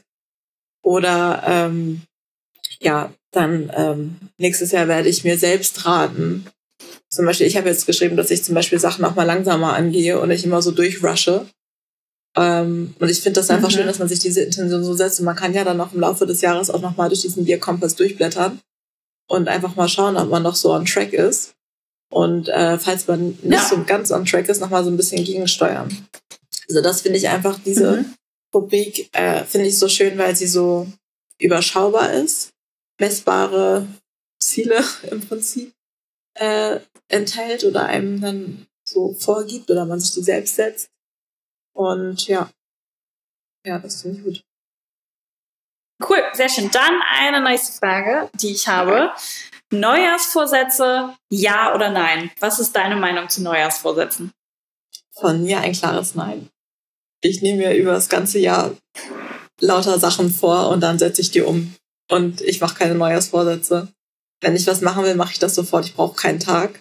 Oder 0.82 1.42
ähm, 1.46 2.02
ja, 2.78 3.12
dann 3.32 3.72
ähm, 3.74 4.16
nächstes 4.38 4.70
Jahr 4.70 4.86
werde 4.86 5.08
ich 5.08 5.24
mir 5.24 5.36
selbst 5.36 5.84
raten. 5.84 6.46
Zum 7.08 7.26
Beispiel, 7.26 7.46
ich 7.46 7.56
habe 7.56 7.68
jetzt 7.68 7.86
geschrieben, 7.86 8.16
dass 8.16 8.30
ich 8.30 8.44
zum 8.44 8.54
Beispiel 8.54 8.78
Sachen 8.78 9.04
auch 9.04 9.16
mal 9.16 9.24
langsamer 9.24 9.74
angehe 9.74 10.20
und 10.20 10.28
nicht 10.28 10.44
immer 10.44 10.62
so 10.62 10.70
durchrushe. 10.70 11.46
Ähm, 12.36 12.94
und 13.00 13.08
ich 13.08 13.20
finde 13.20 13.40
das 13.40 13.50
einfach 13.50 13.70
mhm. 13.70 13.74
schön, 13.74 13.86
dass 13.86 13.98
man 13.98 14.08
sich 14.08 14.20
diese 14.20 14.42
Intention 14.42 14.84
so 14.84 14.94
setzt. 14.94 15.18
Und 15.18 15.26
man 15.26 15.36
kann 15.36 15.54
ja 15.54 15.64
dann 15.64 15.76
noch 15.76 15.92
im 15.92 16.00
Laufe 16.00 16.26
des 16.26 16.40
Jahres 16.40 16.70
auch 16.70 16.82
nochmal 16.82 17.08
durch 17.08 17.22
diesen 17.22 17.44
Bierkompass 17.44 17.96
durchblättern 17.96 18.60
und 19.28 19.48
einfach 19.48 19.74
mal 19.74 19.88
schauen, 19.88 20.16
ob 20.16 20.30
man 20.30 20.42
noch 20.42 20.54
so 20.54 20.72
on 20.72 20.84
track 20.84 21.12
ist. 21.12 21.55
Und 22.10 22.48
äh, 22.48 22.78
falls 22.78 23.06
man 23.08 23.38
nicht 23.42 23.52
ja. 23.52 23.68
so 23.68 23.82
ganz 23.84 24.10
on 24.10 24.24
track 24.24 24.48
ist, 24.48 24.60
nochmal 24.60 24.84
so 24.84 24.90
ein 24.90 24.96
bisschen 24.96 25.24
gegensteuern. 25.24 26.06
Also 26.68 26.80
das 26.80 27.02
finde 27.02 27.18
ich 27.18 27.28
einfach, 27.28 27.58
diese 27.64 27.98
mhm. 27.98 28.14
Rubrik 28.54 29.08
äh, 29.12 29.44
finde 29.44 29.68
ich 29.68 29.78
so 29.78 29.88
schön, 29.88 30.16
weil 30.18 30.34
sie 30.34 30.46
so 30.46 30.86
überschaubar 31.38 32.12
ist, 32.12 32.50
messbare 33.00 33.86
Ziele 34.40 34.82
im 35.10 35.20
Prinzip 35.20 35.72
äh, 36.34 36.80
enthält 37.08 37.64
oder 37.64 37.86
einem 37.86 38.20
dann 38.20 38.66
so 38.88 39.14
vorgibt 39.14 39.70
oder 39.70 39.84
man 39.84 40.00
sich 40.00 40.12
die 40.12 40.22
selbst 40.22 40.56
setzt. 40.56 40.88
Und 41.74 42.26
ja, 42.28 42.50
ja, 43.66 43.78
das 43.80 44.02
finde 44.02 44.18
ich 44.18 44.24
gut. 44.24 44.44
Cool, 46.08 46.22
sehr 46.34 46.48
schön. 46.48 46.70
Dann 46.70 47.00
eine 47.02 47.42
nächste 47.42 47.78
Frage, 47.78 48.30
die 48.34 48.52
ich 48.52 48.68
habe. 48.68 49.12
Neujahrsvorsätze, 49.72 51.14
ja 51.30 51.74
oder 51.74 51.90
nein? 51.90 52.30
Was 52.40 52.60
ist 52.60 52.74
deine 52.76 52.96
Meinung 52.96 53.28
zu 53.28 53.42
Neujahrsvorsätzen? 53.42 54.32
Von 55.12 55.42
mir 55.42 55.60
ein 55.60 55.72
klares 55.72 56.14
Nein. 56.14 56.50
Ich 57.22 57.42
nehme 57.42 57.58
mir 57.58 57.74
über 57.74 57.92
das 57.92 58.08
ganze 58.08 58.38
Jahr 58.38 58.76
lauter 59.60 59.98
Sachen 59.98 60.30
vor 60.30 60.68
und 60.68 60.80
dann 60.80 60.98
setze 60.98 61.22
ich 61.22 61.30
die 61.30 61.40
um. 61.40 61.74
Und 62.10 62.40
ich 62.42 62.60
mache 62.60 62.76
keine 62.76 62.94
Neujahrsvorsätze. 62.94 63.88
Wenn 64.40 64.54
ich 64.54 64.66
was 64.66 64.82
machen 64.82 65.02
will, 65.04 65.14
mache 65.14 65.32
ich 65.32 65.38
das 65.38 65.54
sofort. 65.54 65.86
Ich 65.86 65.94
brauche 65.94 66.14
keinen 66.14 66.38
Tag, 66.38 66.80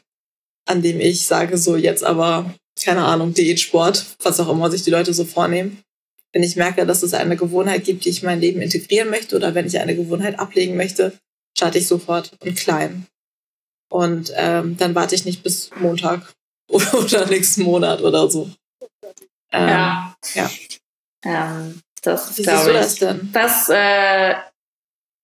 an 0.67 0.81
dem 0.81 0.99
ich 0.99 1.25
sage, 1.25 1.57
so 1.57 1.77
jetzt 1.77 2.03
aber, 2.03 2.53
keine 2.83 3.05
Ahnung, 3.05 3.33
Diätsport, 3.33 4.05
was 4.21 4.39
auch 4.39 4.49
immer 4.49 4.69
sich 4.69 4.83
die 4.83 4.91
Leute 4.91 5.13
so 5.13 5.23
vornehmen. 5.23 5.81
Wenn 6.33 6.43
ich 6.43 6.57
merke, 6.57 6.85
dass 6.85 7.01
es 7.01 7.13
eine 7.13 7.37
Gewohnheit 7.37 7.85
gibt, 7.85 8.03
die 8.03 8.09
ich 8.09 8.21
in 8.21 8.27
mein 8.27 8.41
Leben 8.41 8.61
integrieren 8.61 9.09
möchte 9.09 9.37
oder 9.37 9.55
wenn 9.55 9.65
ich 9.65 9.79
eine 9.79 9.95
Gewohnheit 9.95 10.37
ablegen 10.37 10.75
möchte, 10.75 11.17
starte 11.55 11.77
ich 11.77 11.87
sofort 11.87 12.31
und 12.39 12.55
klein. 12.55 13.07
Und 13.89 14.31
ähm, 14.35 14.77
dann 14.77 14.95
warte 14.95 15.15
ich 15.15 15.25
nicht 15.25 15.43
bis 15.43 15.69
Montag 15.77 16.33
oder 16.69 17.25
nächsten 17.27 17.63
Monat 17.63 18.01
oder 18.01 18.29
so. 18.29 18.49
Ähm, 19.51 19.69
ja. 19.69 20.15
ja. 20.33 20.49
Ähm, 21.23 21.81
das 22.01 22.37
Wie 22.37 22.43
siehst 22.43 22.67
du 22.67 22.73
das 22.73 22.95
denn? 22.95 23.29
Das, 23.31 23.69
äh, 23.69 24.35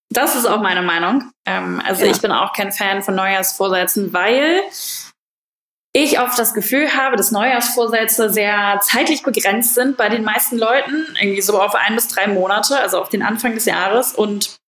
das 0.10 0.36
ist 0.36 0.46
auch 0.46 0.62
meine 0.62 0.82
Meinung. 0.82 1.32
Ähm, 1.46 1.82
also 1.86 2.06
ja. 2.06 2.12
ich 2.12 2.22
bin 2.22 2.32
auch 2.32 2.54
kein 2.54 2.72
Fan 2.72 3.04
von 3.04 3.16
Neujahrsvorsätzen, 3.16 4.14
weil 4.14 4.62
ich 5.94 6.20
oft 6.20 6.40
das 6.40 6.54
Gefühl 6.54 6.96
habe, 6.96 7.18
dass 7.18 7.32
Neujahrsvorsätze 7.32 8.30
sehr 8.30 8.80
zeitlich 8.82 9.24
begrenzt 9.24 9.76
sind 9.76 9.98
bei 9.98 10.08
den 10.08 10.24
meisten 10.24 10.58
Leuten, 10.58 11.06
irgendwie 11.20 11.42
so 11.42 11.62
auf 11.62 11.76
ein 11.76 11.96
bis 11.96 12.08
drei 12.08 12.28
Monate, 12.28 12.80
also 12.80 13.02
auf 13.02 13.10
den 13.10 13.24
Anfang 13.24 13.56
des 13.56 13.66
Jahres 13.66 14.14
und 14.14 14.61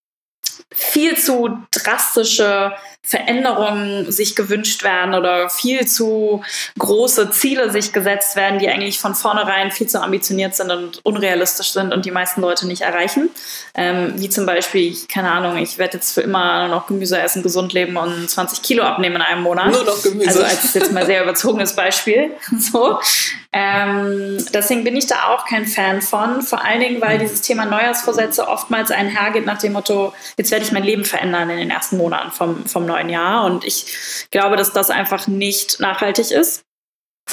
viel 0.71 1.17
zu 1.17 1.57
drastische 1.71 2.73
Veränderungen 3.05 4.09
sich 4.13 4.33
gewünscht 4.33 4.81
werden 4.83 5.13
oder 5.13 5.49
viel 5.49 5.85
zu 5.85 6.41
große 6.79 7.31
Ziele 7.31 7.69
sich 7.69 7.91
gesetzt 7.91 8.37
werden, 8.37 8.59
die 8.59 8.69
eigentlich 8.69 8.97
von 8.97 9.13
vornherein 9.13 9.71
viel 9.71 9.87
zu 9.87 10.01
ambitioniert 10.01 10.55
sind 10.55 10.71
und 10.71 11.05
unrealistisch 11.05 11.73
sind 11.73 11.93
und 11.93 12.05
die 12.05 12.11
meisten 12.11 12.39
Leute 12.39 12.65
nicht 12.65 12.81
erreichen. 12.81 13.29
Ähm, 13.75 14.13
wie 14.15 14.29
zum 14.29 14.45
Beispiel, 14.45 14.95
keine 15.11 15.31
Ahnung, 15.31 15.57
ich 15.57 15.77
werde 15.77 15.97
jetzt 15.97 16.13
für 16.13 16.21
immer 16.21 16.69
noch 16.69 16.87
Gemüse 16.87 17.19
essen, 17.19 17.43
gesund 17.43 17.73
leben 17.73 17.97
und 17.97 18.29
20 18.29 18.61
Kilo 18.61 18.83
abnehmen 18.83 19.17
in 19.17 19.21
einem 19.21 19.41
Monat. 19.43 19.71
Nur 19.71 19.83
noch 19.83 20.01
Gemüse. 20.01 20.29
Also 20.29 20.43
als 20.43 20.73
jetzt 20.73 20.93
mal 20.93 21.05
sehr 21.05 21.23
überzogenes 21.23 21.75
Beispiel. 21.75 22.31
so. 22.57 22.99
Ähm, 23.55 24.43
deswegen 24.51 24.83
bin 24.83 24.97
ich 24.97 25.05
da 25.05 25.27
auch 25.27 25.45
kein 25.45 25.67
Fan 25.67 26.01
von. 26.01 26.41
Vor 26.41 26.65
allen 26.65 26.79
Dingen, 26.79 27.01
weil 27.01 27.19
dieses 27.19 27.41
Thema 27.41 27.65
Neujahrsvorsätze 27.65 28.47
oftmals 28.47 28.89
einhergeht 28.89 29.45
nach 29.45 29.59
dem 29.59 29.73
Motto, 29.73 30.13
jetzt 30.37 30.49
werde 30.49 30.65
ich 30.65 30.71
mein 30.71 30.83
Leben 30.83 31.05
verändern 31.05 31.51
in 31.51 31.57
den 31.57 31.69
ersten 31.69 31.97
Monaten 31.97 32.31
vom, 32.31 32.65
vom 32.65 32.87
neuen 32.87 33.09
Jahr. 33.09 33.45
Und 33.45 33.63
ich 33.63 34.27
glaube, 34.31 34.55
dass 34.55 34.73
das 34.73 34.89
einfach 34.89 35.27
nicht 35.27 35.79
nachhaltig 35.79 36.31
ist. 36.31 36.63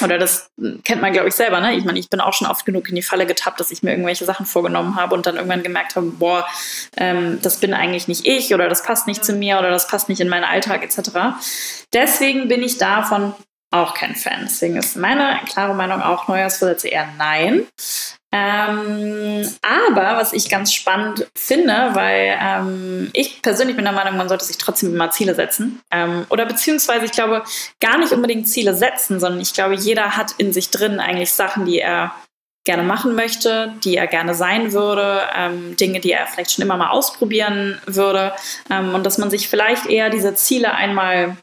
Oder 0.01 0.17
das 0.17 0.49
kennt 0.83 1.01
man, 1.01 1.11
glaube 1.11 1.27
ich, 1.27 1.33
selber. 1.33 1.59
Ne? 1.59 1.73
Ich 1.73 1.83
meine, 1.83 1.99
ich 1.99 2.09
bin 2.09 2.21
auch 2.21 2.33
schon 2.33 2.47
oft 2.47 2.65
genug 2.65 2.87
in 2.87 2.95
die 2.95 3.01
Falle 3.01 3.25
getappt, 3.25 3.59
dass 3.59 3.71
ich 3.71 3.83
mir 3.83 3.91
irgendwelche 3.91 4.23
Sachen 4.23 4.45
vorgenommen 4.45 4.95
habe 4.95 5.15
und 5.15 5.25
dann 5.25 5.35
irgendwann 5.35 5.63
gemerkt 5.63 5.95
habe, 5.95 6.07
boah, 6.07 6.47
ähm, 6.97 7.39
das 7.41 7.59
bin 7.59 7.73
eigentlich 7.73 8.07
nicht 8.07 8.25
ich 8.25 8.53
oder 8.53 8.69
das 8.69 8.83
passt 8.83 9.05
nicht 9.07 9.25
zu 9.25 9.33
mir 9.33 9.59
oder 9.59 9.69
das 9.69 9.87
passt 9.87 10.07
nicht 10.07 10.21
in 10.21 10.29
meinen 10.29 10.45
Alltag 10.45 10.83
etc. 10.83 11.11
Deswegen 11.93 12.47
bin 12.47 12.63
ich 12.63 12.77
davon 12.77 13.33
auch 13.71 13.93
kein 13.93 14.15
Fan. 14.15 14.41
Deswegen 14.43 14.75
ist 14.75 14.97
meine 14.97 15.39
klare 15.45 15.73
Meinung 15.73 16.01
auch 16.01 16.27
Neujahrsvorsätze 16.27 16.89
eher 16.89 17.07
nein. 17.17 17.65
Ähm, 18.33 19.45
aber 19.61 20.17
was 20.17 20.31
ich 20.31 20.49
ganz 20.49 20.73
spannend 20.73 21.27
finde, 21.35 21.89
weil 21.93 22.37
ähm, 22.41 23.09
ich 23.13 23.41
persönlich 23.41 23.75
bin 23.75 23.83
der 23.83 23.93
Meinung, 23.93 24.15
man 24.15 24.29
sollte 24.29 24.45
sich 24.45 24.57
trotzdem 24.57 24.93
immer 24.93 25.11
Ziele 25.11 25.35
setzen. 25.35 25.81
Ähm, 25.91 26.25
oder 26.29 26.45
beziehungsweise 26.45 27.05
ich 27.05 27.11
glaube 27.11 27.43
gar 27.81 27.97
nicht 27.97 28.13
unbedingt 28.13 28.47
Ziele 28.47 28.73
setzen, 28.73 29.19
sondern 29.19 29.41
ich 29.41 29.53
glaube, 29.53 29.75
jeder 29.75 30.15
hat 30.15 30.33
in 30.37 30.53
sich 30.53 30.69
drin 30.69 30.99
eigentlich 30.99 31.33
Sachen, 31.33 31.65
die 31.65 31.79
er 31.79 32.13
gerne 32.63 32.83
machen 32.83 33.15
möchte, 33.15 33.73
die 33.83 33.97
er 33.97 34.07
gerne 34.07 34.35
sein 34.35 34.71
würde, 34.71 35.23
ähm, 35.35 35.75
Dinge, 35.77 35.99
die 35.99 36.11
er 36.11 36.27
vielleicht 36.27 36.51
schon 36.51 36.63
immer 36.63 36.77
mal 36.77 36.91
ausprobieren 36.91 37.81
würde. 37.85 38.33
Ähm, 38.69 38.93
und 38.93 39.05
dass 39.05 39.17
man 39.17 39.29
sich 39.29 39.49
vielleicht 39.49 39.87
eher 39.87 40.09
diese 40.09 40.35
Ziele 40.35 40.73
einmal 40.73 41.37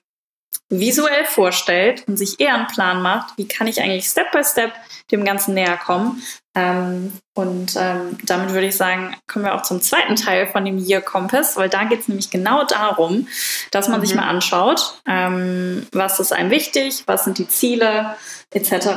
visuell 0.70 1.24
vorstellt 1.24 2.04
und 2.06 2.16
sich 2.16 2.40
eher 2.40 2.54
einen 2.54 2.66
Plan 2.66 3.02
macht, 3.02 3.36
wie 3.36 3.48
kann 3.48 3.66
ich 3.66 3.80
eigentlich 3.80 4.06
Step 4.06 4.30
by 4.32 4.44
Step 4.44 4.72
dem 5.10 5.24
Ganzen 5.24 5.54
näher 5.54 5.76
kommen. 5.76 6.22
Ähm, 6.54 7.12
und 7.34 7.76
ähm, 7.76 8.18
damit 8.24 8.52
würde 8.52 8.66
ich 8.66 8.76
sagen, 8.76 9.16
kommen 9.26 9.44
wir 9.44 9.54
auch 9.54 9.62
zum 9.62 9.80
zweiten 9.80 10.16
Teil 10.16 10.48
von 10.48 10.64
dem 10.64 10.78
Year 10.78 11.00
Compass, 11.00 11.56
weil 11.56 11.68
da 11.68 11.84
geht 11.84 12.00
es 12.00 12.08
nämlich 12.08 12.30
genau 12.30 12.64
darum, 12.64 13.28
dass 13.70 13.88
man 13.88 14.00
mhm. 14.00 14.04
sich 14.04 14.14
mal 14.16 14.28
anschaut, 14.28 15.00
ähm, 15.06 15.86
was 15.92 16.18
ist 16.20 16.32
einem 16.32 16.50
wichtig, 16.50 17.04
was 17.06 17.24
sind 17.24 17.38
die 17.38 17.48
Ziele 17.48 18.16
etc. 18.50 18.88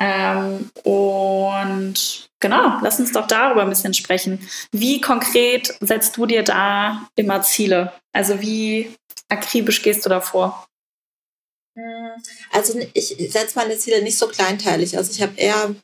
Ähm, 0.00 0.70
und 0.82 2.28
genau, 2.40 2.78
lass 2.82 2.98
uns 2.98 3.12
doch 3.12 3.26
darüber 3.26 3.62
ein 3.62 3.70
bisschen 3.70 3.94
sprechen. 3.94 4.46
Wie 4.72 5.00
konkret 5.00 5.74
setzt 5.80 6.16
du 6.16 6.26
dir 6.26 6.42
da 6.42 7.06
immer 7.14 7.42
Ziele? 7.42 7.92
Also 8.12 8.40
wie 8.40 8.94
akribisch 9.28 9.82
gehst 9.82 10.04
du 10.04 10.08
da 10.08 10.20
vor? 10.20 10.66
Also 12.52 12.78
ich 12.92 13.16
setze 13.30 13.56
meine 13.56 13.76
Ziele 13.76 14.02
nicht 14.02 14.18
so 14.18 14.28
kleinteilig. 14.28 14.96
Also 14.96 15.10
ich 15.10 15.22
habe 15.22 15.36
eher 15.36 15.74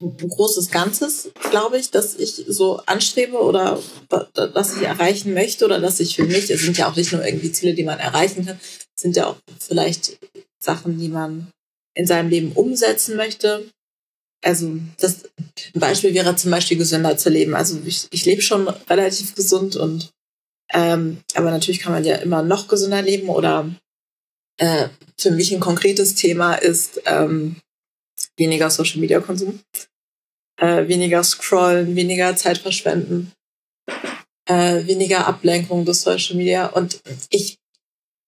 ein 0.00 0.16
großes 0.16 0.70
Ganzes, 0.70 1.30
glaube 1.50 1.78
ich, 1.78 1.90
dass 1.90 2.16
ich 2.16 2.44
so 2.48 2.78
anstrebe 2.84 3.38
oder 3.38 3.82
was 4.08 4.76
ich 4.76 4.82
erreichen 4.82 5.32
möchte 5.32 5.64
oder 5.64 5.80
dass 5.80 6.00
ich 6.00 6.16
für 6.16 6.24
mich, 6.24 6.50
es 6.50 6.62
sind 6.62 6.76
ja 6.76 6.90
auch 6.90 6.96
nicht 6.96 7.12
nur 7.12 7.24
irgendwie 7.24 7.52
Ziele, 7.52 7.74
die 7.74 7.84
man 7.84 7.98
erreichen 7.98 8.44
kann, 8.44 8.60
es 8.94 9.02
sind 9.02 9.16
ja 9.16 9.26
auch 9.26 9.36
vielleicht 9.58 10.18
Sachen, 10.58 10.98
die 10.98 11.08
man 11.08 11.50
in 11.94 12.06
seinem 12.06 12.28
Leben 12.28 12.52
umsetzen 12.52 13.16
möchte. 13.16 13.70
Also 14.44 14.78
das 14.98 15.24
ein 15.74 15.80
Beispiel 15.80 16.12
wäre 16.12 16.36
zum 16.36 16.50
Beispiel 16.50 16.76
gesünder 16.76 17.16
zu 17.16 17.30
leben. 17.30 17.54
Also 17.54 17.80
ich, 17.86 18.06
ich 18.10 18.26
lebe 18.26 18.42
schon 18.42 18.68
relativ 18.68 19.34
gesund 19.34 19.76
und 19.76 20.10
ähm, 20.74 21.18
aber 21.34 21.50
natürlich 21.50 21.80
kann 21.80 21.92
man 21.92 22.04
ja 22.04 22.16
immer 22.16 22.42
noch 22.42 22.68
gesünder 22.68 23.00
leben 23.00 23.28
oder 23.28 23.70
äh, 24.58 24.88
für 25.18 25.30
mich 25.30 25.52
ein 25.52 25.60
konkretes 25.60 26.14
Thema 26.14 26.54
ist 26.54 27.00
ähm, 27.06 27.56
weniger 28.36 28.70
Social 28.70 29.00
Media 29.00 29.20
Konsum, 29.20 29.60
äh, 30.58 30.86
weniger 30.88 31.22
scrollen, 31.22 31.96
weniger 31.96 32.36
Zeit 32.36 32.58
verschwenden, 32.58 33.32
äh, 34.48 34.86
weniger 34.86 35.26
Ablenkung 35.26 35.84
durch 35.84 35.98
Social 35.98 36.36
Media. 36.36 36.66
Und 36.66 37.00
ich, 37.30 37.58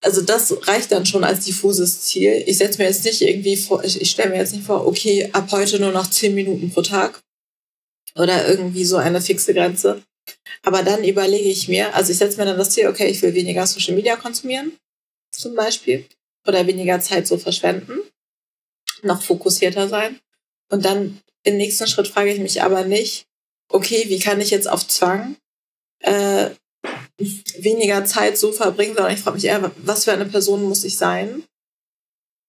also 0.02 0.22
das 0.22 0.66
reicht 0.66 0.92
dann 0.92 1.06
schon 1.06 1.24
als 1.24 1.44
diffuses 1.44 2.02
Ziel. 2.02 2.42
Ich 2.46 2.58
setze 2.58 2.78
mir 2.78 2.88
jetzt 2.88 3.04
nicht 3.04 3.22
irgendwie 3.22 3.56
vor, 3.56 3.84
ich, 3.84 4.00
ich 4.00 4.10
stelle 4.10 4.30
mir 4.30 4.38
jetzt 4.38 4.52
nicht 4.52 4.66
vor, 4.66 4.86
okay, 4.86 5.30
ab 5.32 5.50
heute 5.52 5.78
nur 5.78 5.92
noch 5.92 6.08
zehn 6.08 6.34
Minuten 6.34 6.70
pro 6.70 6.82
Tag 6.82 7.20
oder 8.14 8.48
irgendwie 8.48 8.84
so 8.84 8.96
eine 8.96 9.20
fixe 9.20 9.54
Grenze. 9.54 10.02
Aber 10.62 10.82
dann 10.82 11.04
überlege 11.04 11.48
ich 11.48 11.68
mir, 11.68 11.94
also 11.94 12.12
ich 12.12 12.18
setze 12.18 12.38
mir 12.38 12.44
dann 12.44 12.58
das 12.58 12.70
Ziel, 12.70 12.88
okay, 12.88 13.08
ich 13.08 13.22
will 13.22 13.34
weniger 13.34 13.66
Social 13.66 13.94
Media 13.94 14.16
konsumieren, 14.16 14.72
zum 15.34 15.54
Beispiel 15.54 16.04
oder 16.48 16.66
weniger 16.66 17.00
Zeit 17.00 17.26
so 17.28 17.38
verschwenden, 17.38 18.00
noch 19.02 19.22
fokussierter 19.22 19.88
sein. 19.88 20.18
Und 20.70 20.84
dann 20.84 21.20
im 21.44 21.56
nächsten 21.56 21.86
Schritt 21.86 22.08
frage 22.08 22.32
ich 22.32 22.40
mich 22.40 22.62
aber 22.62 22.84
nicht, 22.84 23.26
okay, 23.70 24.04
wie 24.08 24.18
kann 24.18 24.40
ich 24.40 24.50
jetzt 24.50 24.68
auf 24.68 24.86
Zwang 24.86 25.36
äh, 26.00 26.50
weniger 27.58 28.04
Zeit 28.04 28.38
so 28.38 28.52
verbringen, 28.52 28.94
sondern 28.94 29.14
ich 29.14 29.20
frage 29.20 29.36
mich 29.36 29.44
eher, 29.44 29.72
was 29.76 30.04
für 30.04 30.12
eine 30.12 30.26
Person 30.26 30.62
muss 30.62 30.84
ich 30.84 30.96
sein, 30.96 31.44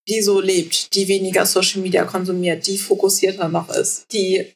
die 0.07 0.21
so 0.21 0.39
lebt, 0.39 0.95
die 0.95 1.07
weniger 1.07 1.45
Social 1.45 1.81
Media 1.81 2.05
konsumiert, 2.05 2.67
die 2.67 2.77
fokussierter 2.77 3.49
noch 3.49 3.69
ist, 3.69 4.11
die 4.11 4.53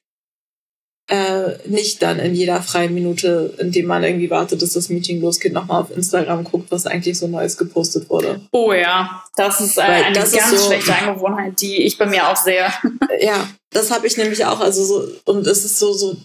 äh, 1.10 1.57
nicht 1.67 2.01
dann 2.01 2.19
in 2.19 2.33
jeder 2.33 2.62
freien 2.62 2.93
Minute, 2.93 3.53
in 3.60 3.72
dem 3.72 3.88
man 3.88 4.03
irgendwie 4.03 4.29
wartet, 4.29 4.62
dass 4.62 4.74
das 4.74 4.89
Meeting 4.89 5.22
losgeht, 5.22 5.51
nochmal 5.51 5.81
auf 5.81 5.95
Instagram 5.95 6.45
guckt, 6.45 6.72
was 6.72 6.86
eigentlich 6.86 7.17
so 7.19 7.27
Neues 7.27 7.57
gepostet 7.57 8.10
wurde. 8.10 8.39
Oh 8.51 8.72
ja, 8.72 9.24
das 9.36 9.60
ist 9.60 9.77
äh, 9.77 9.81
eine 9.81 10.15
das 10.15 10.31
ganz 10.31 10.53
ist 10.53 10.62
so, 10.62 10.67
schlechte 10.67 10.95
Angewohnheit, 10.95 11.60
die 11.60 11.83
ich 11.83 11.98
bei 11.98 12.05
mir 12.05 12.29
auch 12.29 12.38
sehe. 12.38 12.67
Ja, 13.19 13.48
das 13.69 13.91
habe 13.91 14.07
ich 14.07 14.17
nämlich 14.17 14.43
auch. 14.45 14.60
Also 14.60 14.83
so, 14.83 15.07
und 15.25 15.45
es 15.45 15.63
ist 15.63 15.79
so, 15.79 15.93
so, 15.93 16.17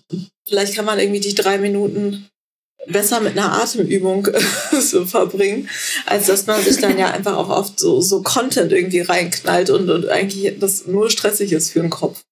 vielleicht 0.48 0.74
kann 0.74 0.84
man 0.84 0.98
irgendwie 0.98 1.20
die 1.20 1.34
drei 1.34 1.58
Minuten 1.58 2.28
besser 2.86 3.20
mit 3.20 3.36
einer 3.36 3.52
Atemübung 3.60 4.28
so 4.80 5.04
verbringen, 5.04 5.68
als 6.06 6.26
dass 6.26 6.46
man 6.46 6.62
sich 6.62 6.78
dann 6.78 6.98
ja 6.98 7.10
einfach 7.12 7.36
auch 7.36 7.50
oft 7.50 7.78
so, 7.78 8.00
so 8.00 8.22
Content 8.22 8.72
irgendwie 8.72 9.00
reinknallt 9.00 9.70
und, 9.70 9.90
und 9.90 10.08
eigentlich 10.08 10.58
das 10.58 10.86
nur 10.86 11.10
stressig 11.10 11.52
ist 11.52 11.72
für 11.72 11.80
den 11.80 11.90
Kopf. 11.90 12.22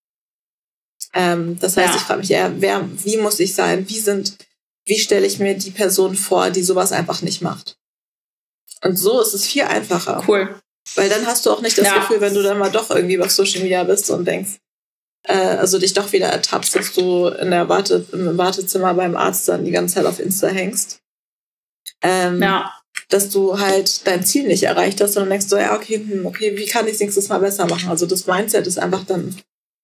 Ähm, 1.16 1.58
das 1.58 1.76
heißt, 1.76 1.94
ja. 1.94 1.96
ich 1.96 2.02
frage 2.02 2.20
mich 2.20 2.30
eher, 2.30 2.52
wer, 2.60 2.86
wie 3.04 3.16
muss 3.16 3.40
ich 3.40 3.54
sein? 3.54 3.88
Wie 3.88 3.98
sind 3.98 4.36
wie 4.86 4.98
stelle 4.98 5.26
ich 5.26 5.38
mir 5.38 5.54
die 5.56 5.72
Person 5.72 6.14
vor, 6.14 6.50
die 6.50 6.62
sowas 6.62 6.92
einfach 6.92 7.20
nicht 7.20 7.42
macht. 7.42 7.76
Und 8.82 8.96
so 8.96 9.20
ist 9.20 9.34
es 9.34 9.46
viel 9.46 9.62
einfacher. 9.62 10.22
Cool. 10.28 10.54
Weil 10.94 11.08
dann 11.08 11.26
hast 11.26 11.44
du 11.44 11.50
auch 11.50 11.60
nicht 11.60 11.76
das 11.76 11.86
Ja. 11.86 11.98
Gefühl, 11.98 12.20
wenn 12.20 12.34
du 12.34 12.42
dann 12.42 12.58
mal 12.58 12.70
doch 12.70 12.90
irgendwie 12.90 13.20
auf 13.20 13.32
Social 13.32 13.62
Media 13.62 13.82
bist 13.82 14.08
und 14.10 14.24
denkst, 14.24 14.58
äh, 15.24 15.34
also 15.34 15.80
dich 15.80 15.92
doch 15.92 16.12
wieder 16.12 16.28
ertappst, 16.28 16.76
dass 16.76 16.92
du 16.92 17.26
in 17.26 17.50
der 17.50 17.68
Warte, 17.68 18.06
im 18.12 18.38
Wartezimmer 18.38 18.94
beim 18.94 19.16
Arzt 19.16 19.48
dann 19.48 19.64
die 19.64 19.72
ganze 19.72 19.96
Zeit 19.96 20.06
auf 20.06 20.20
Insta 20.20 20.48
hängst. 20.48 21.00
Ähm, 22.02 22.40
Ja. 22.40 22.72
dass 23.08 23.28
du 23.30 23.58
halt 23.58 24.06
dein 24.06 24.24
Ziel 24.24 24.46
nicht 24.46 24.62
erreicht 24.62 25.00
hast, 25.00 25.14
sondern 25.14 25.30
denkst 25.30 25.48
so, 25.48 25.56
ja, 25.56 25.74
okay, 25.74 25.98
hm, 25.98 26.26
okay, 26.26 26.56
wie 26.56 26.66
kann 26.66 26.86
ich 26.86 26.94
es 26.94 27.00
nächstes 27.00 27.28
Mal 27.28 27.38
besser 27.38 27.66
machen? 27.66 27.88
Also 27.88 28.06
das 28.06 28.26
Mindset 28.26 28.66
ist 28.66 28.78
einfach 28.78 29.04
dann 29.04 29.36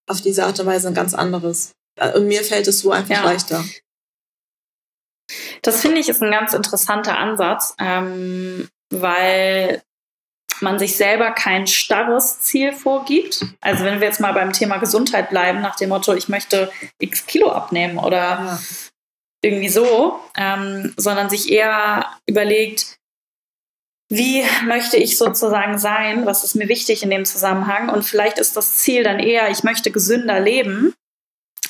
auf 0.09 0.21
diese 0.21 0.45
Art 0.45 0.59
und 0.61 0.67
Weise 0.67 0.89
ein 0.89 0.95
ganz 0.95 1.15
anderes. 1.15 1.73
Äh, 1.97 2.13
Und 2.17 2.27
mir 2.27 2.43
fällt 2.45 2.67
es 2.69 2.81
so 2.81 2.91
einfach 2.93 3.15
Ja. 3.17 3.25
leichter. 3.25 3.65
Das 5.63 5.81
finde 5.81 5.99
ich 6.01 6.09
ist 6.09 6.23
ein 6.23 6.31
ganz 6.31 6.53
interessanter 6.53 7.17
Ansatz, 7.19 7.75
ähm, 7.79 8.69
weil 8.91 9.83
man 10.61 10.79
sich 10.79 10.97
selber 10.97 11.31
kein 11.33 11.67
starres 11.67 12.41
Ziel 12.41 12.73
vorgibt. 12.73 13.45
Also 13.61 13.85
wenn 13.85 14.01
wir 14.01 14.07
jetzt 14.09 14.21
mal 14.21 14.33
beim 14.33 14.53
Thema 14.53 14.77
Gesundheit 14.79 15.31
bleiben, 15.31 15.61
nach 15.61 15.77
dem 15.77 15.89
Motto, 15.89 16.15
ich 16.15 16.29
möchte 16.29 16.71
x 16.99 17.27
Kilo 17.27 17.51
abnehmen 17.51 17.99
oder 17.99 18.19
Ja. 18.19 18.61
irgendwie 19.43 19.69
so, 19.71 20.21
ähm, 20.37 20.95
sondern 20.97 21.31
sich 21.31 21.51
eher 21.51 22.07
überlegt, 22.27 22.99
wie 24.13 24.45
möchte 24.67 24.99
ich 24.99 25.17
sozusagen 25.17 25.79
sein, 25.79 26.27
was 26.27 26.45
ist 26.45 26.55
mir 26.55 26.69
wichtig 26.69 27.03
in 27.03 27.09
dem 27.09 27.25
Zusammenhang 27.25 27.89
und 27.89 28.05
vielleicht 28.05 28.39
ist 28.39 28.55
das 28.59 28.75
Ziel 28.75 29.05
dann 29.05 29.19
eher, 29.19 29.51
ich 29.51 29.65
möchte 29.65 29.91
gesünder 29.91 30.39
leben 30.39 30.93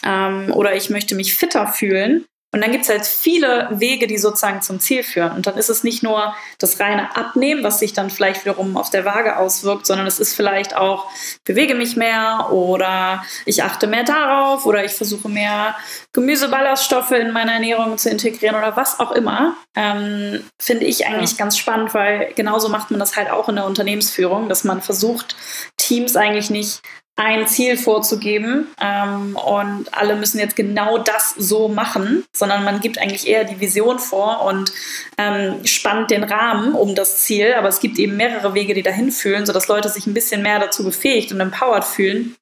ähm, 0.04 0.52
oder 0.52 0.75
ich 0.75 0.90
möchte 0.90 1.14
mich 1.14 1.37
fitter 1.37 1.68
fühlen. 1.68 2.25
Und 2.54 2.61
dann 2.61 2.71
gibt 2.71 2.85
es 2.85 2.90
halt 2.90 3.06
viele 3.06 3.68
Wege, 3.71 4.06
die 4.06 4.18
sozusagen 4.18 4.61
zum 4.61 4.78
Ziel 4.78 5.02
führen. 5.02 5.32
Und 5.32 5.47
dann 5.47 5.56
ist 5.56 5.71
es 5.71 5.85
nicht 5.85 6.02
nur 6.02 6.35
das 6.59 6.78
reine 6.80 7.16
Abnehmen, 7.16 7.64
was 7.64 7.78
sich 7.78 7.94
dann 7.94 8.11
vielleicht 8.11 8.44
wiederum 8.44 8.76
auf 8.76 8.90
der 8.90 9.06
Waage 9.06 9.38
auswirkt, 9.38 9.87
sondern 9.87 10.06
es 10.06 10.21
ist 10.21 10.35
vielleicht 10.35 10.76
auch, 10.76 11.06
bewege 11.44 11.75
mich 11.75 11.97
mehr 11.97 12.49
oder 12.52 13.25
ich 13.47 13.64
achte 13.64 13.87
mehr 13.87 14.04
darauf 14.04 14.66
oder 14.66 14.85
ich 14.85 14.92
versuche 14.92 15.30
mehr 15.30 15.75
Gemüseballaststoffe 16.12 17.12
in 17.12 17.32
meine 17.32 17.52
Ernährung 17.52 17.97
zu 17.97 18.11
integrieren 18.11 18.54
oder 18.54 18.76
was 18.76 19.00
auch 19.00 19.12
immer. 19.12 19.56
Ähm, 19.75 20.44
finde 20.59 20.85
ich 20.85 21.06
eigentlich 21.06 21.38
ganz 21.38 21.56
spannend, 21.56 21.94
weil 21.94 22.35
genauso 22.35 22.68
macht 22.68 22.90
man 22.90 23.00
das 23.00 23.16
halt 23.16 23.30
auch 23.30 23.49
in 23.49 23.56
der 23.56 23.64
Unternehmensführung, 23.64 24.50
dass 24.50 24.62
man 24.62 24.82
versucht, 24.82 25.37
Teams 25.78 26.16
eigentlich 26.16 26.50
nicht 26.50 26.82
ein 27.16 27.47
Ziel 27.47 27.76
vorzugeben 27.76 28.69
ähm, 28.81 29.37
und 29.37 29.92
alle 29.92 30.16
müssen 30.16 30.38
jetzt 30.38 30.57
genau 30.57 30.99
das 30.99 31.35
so 31.37 31.69
machen, 31.69 32.25
sondern 32.33 32.64
man 32.64 32.81
gibt 32.81 32.99
eigentlich 32.99 33.28
eher 33.28 33.45
die 33.45 33.61
Vision 33.61 33.99
vor 33.99 34.45
und 34.47 34.73
ähm, 35.19 35.64
spannt 35.64 36.11
den 36.11 36.25
Rahmen 36.25 36.73
um 36.75 36.95
das 36.95 37.19
Ziel, 37.19 37.54
aber 37.54 37.69
es 37.69 37.81
gibt 37.81 37.99
eben 37.99 38.16
mehrere 38.16 38.54
Wege, 38.54 38.75
die 38.75 38.83
dahin 38.83 39.12
führen, 39.12 39.45
sodass 39.45 39.69
Leute 39.69 39.90
sich 39.90 40.07
ein 40.07 40.14
bisschen 40.14 40.42
mehr 40.42 40.59
dazu 40.59 40.85
befähigt 40.85 41.33
und 41.33 41.40
empowered 41.40 41.85
fühlen, 41.85 42.35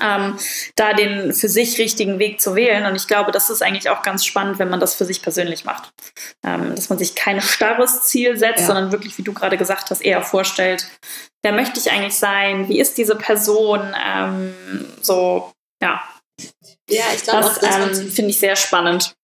ähm, 0.00 0.38
da 0.76 0.94
den 0.94 1.32
für 1.32 1.48
sich 1.48 1.78
richtigen 1.78 2.18
Weg 2.18 2.40
zu 2.40 2.54
wählen. 2.54 2.86
Und 2.86 2.94
ich 2.96 3.06
glaube, 3.06 3.32
das 3.32 3.50
ist 3.50 3.62
eigentlich 3.62 3.90
auch 3.90 4.02
ganz 4.02 4.24
spannend, 4.24 4.58
wenn 4.58 4.70
man 4.70 4.80
das 4.80 4.94
für 4.94 5.04
sich 5.04 5.22
persönlich 5.22 5.64
macht. 5.64 5.90
Ähm, 6.44 6.74
dass 6.74 6.88
man 6.88 6.98
sich 6.98 7.14
kein 7.14 7.40
starres 7.40 8.04
Ziel 8.04 8.36
setzt, 8.36 8.60
Ja. 8.60 8.66
sondern 8.66 8.92
wirklich, 8.92 9.18
wie 9.18 9.22
du 9.22 9.32
gerade 9.32 9.58
gesagt 9.58 9.90
hast, 9.90 10.00
eher 10.02 10.22
vorstellt, 10.22 10.86
wer 11.42 11.52
möchte 11.52 11.78
ich 11.78 11.90
eigentlich 11.90 12.14
sein? 12.16 12.68
Wie 12.68 12.80
ist 12.80 12.96
diese 12.96 13.16
Person? 13.16 13.94
Ähm, 14.06 14.54
so, 15.02 15.52
ja, 15.82 16.02
Ja, 16.88 17.04
ich 17.14 17.22
glaube 17.24 17.44
das 17.44 17.60
man 17.62 17.90
ähm, 17.90 18.10
finde 18.10 18.30
ich 18.30 18.38
sehr 18.38 18.56
spannend. 18.56 19.14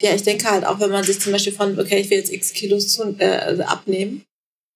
Ja, 0.00 0.12
ich 0.14 0.22
denke 0.22 0.48
halt 0.48 0.64
auch, 0.64 0.78
wenn 0.78 0.90
man 0.90 1.02
sich 1.02 1.20
zum 1.20 1.32
Beispiel 1.32 1.52
von, 1.52 1.78
okay, 1.78 1.98
ich 1.98 2.08
will 2.10 2.18
jetzt 2.18 2.32
x 2.32 2.52
Kilos 2.52 2.92
zu, 2.92 3.16
äh, 3.18 3.60
abnehmen 3.62 4.24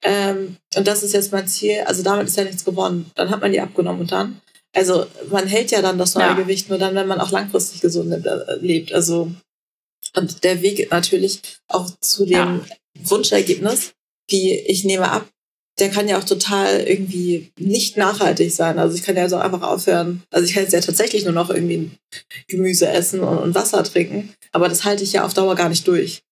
ähm, 0.05 0.57
und 0.75 0.89
das 0.89 1.03
ist 1.05 1.13
jetzt 1.15 1.31
mein 1.33 1.47
Ziel, 1.47 1.83
also 1.87 2.03
damit 2.03 2.27
ist 2.27 2.37
ja 2.37 2.45
nichts 2.45 2.65
gewonnen. 2.65 3.11
Dann 3.15 3.31
hat 3.31 3.41
man 3.41 3.53
die 3.53 3.61
abgenommen 3.61 4.01
und 4.01 4.11
dann, 4.13 4.41
also 4.75 5.07
man 5.31 5.47
hält 5.47 5.71
ja 5.71 5.83
dann 5.83 5.99
das 5.99 6.15
neue 6.15 6.25
Ja. 6.29 6.35
Gewicht 6.35 6.69
nur 6.69 6.79
dann, 6.79 6.95
wenn 6.95 7.07
man 7.09 7.21
auch 7.21 7.31
langfristig 7.31 7.81
gesund 7.81 8.11
lebt. 8.11 8.27
äh, 8.27 8.57
lebt. 8.61 8.93
Also 8.93 9.31
und 10.17 10.45
der 10.45 10.63
Weg 10.63 10.91
natürlich 10.91 11.41
auch 11.69 11.91
zu 12.01 12.27
dem 12.27 12.61
Wunschergebnis, 13.05 13.93
wie 14.29 14.55
ich 14.59 14.85
nehme 14.85 15.11
ab, 15.11 15.27
der 15.79 15.89
kann 15.89 16.07
ja 16.07 16.19
auch 16.19 16.25
total 16.25 16.81
irgendwie 16.81 17.51
nicht 17.59 17.97
nachhaltig 17.97 18.53
sein. 18.53 18.79
Also 18.79 18.95
ich 18.95 19.03
kann 19.03 19.17
ja 19.17 19.29
so 19.29 19.37
einfach 19.37 19.63
aufhören. 19.63 20.23
Also 20.31 20.47
ich 20.47 20.53
kann 20.53 20.65
jetzt 20.65 20.73
ja 20.75 20.81
tatsächlich 20.81 21.25
nur 21.25 21.33
noch 21.33 21.49
irgendwie 21.49 21.91
Gemüse 22.49 22.89
essen 22.89 23.21
und, 23.21 23.39
und 23.39 23.55
Wasser 23.55 23.83
trinken. 23.83 24.35
Aber 24.53 24.69
das 24.69 24.85
halte 24.85 25.03
ich 25.03 25.15
ja 25.15 25.25
auf 25.25 25.33
Dauer 25.33 25.55
gar 25.55 25.71
nicht 25.71 25.87
durch. 25.89 26.23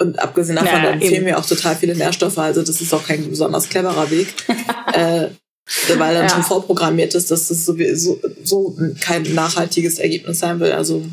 Und 0.00 0.18
abgesehen 0.18 0.56
davon, 0.56 0.72
Ja, 0.72 0.82
dann 0.82 1.00
eben. 1.00 1.10
fehlen 1.10 1.24
mir 1.24 1.38
auch 1.38 1.46
total 1.46 1.76
viele 1.76 1.94
Nährstoffe. 1.94 2.38
Also 2.38 2.62
das 2.62 2.80
ist 2.80 2.92
auch 2.92 3.04
kein 3.06 3.28
besonders 3.30 3.68
cleverer 3.68 4.10
Weg. 4.10 4.34
äh, 4.94 5.28
weil 5.96 6.14
dann 6.14 6.24
Ja. 6.24 6.28
schon 6.28 6.42
vorprogrammiert 6.42 7.14
ist, 7.14 7.30
dass 7.30 7.48
das 7.48 7.64
sowieso 7.64 8.20
so 8.42 8.76
kein 9.00 9.22
nachhaltiges 9.34 9.98
Ergebnis 9.98 10.38
sein 10.40 10.60
will. 10.60 10.72
Also 10.72 11.04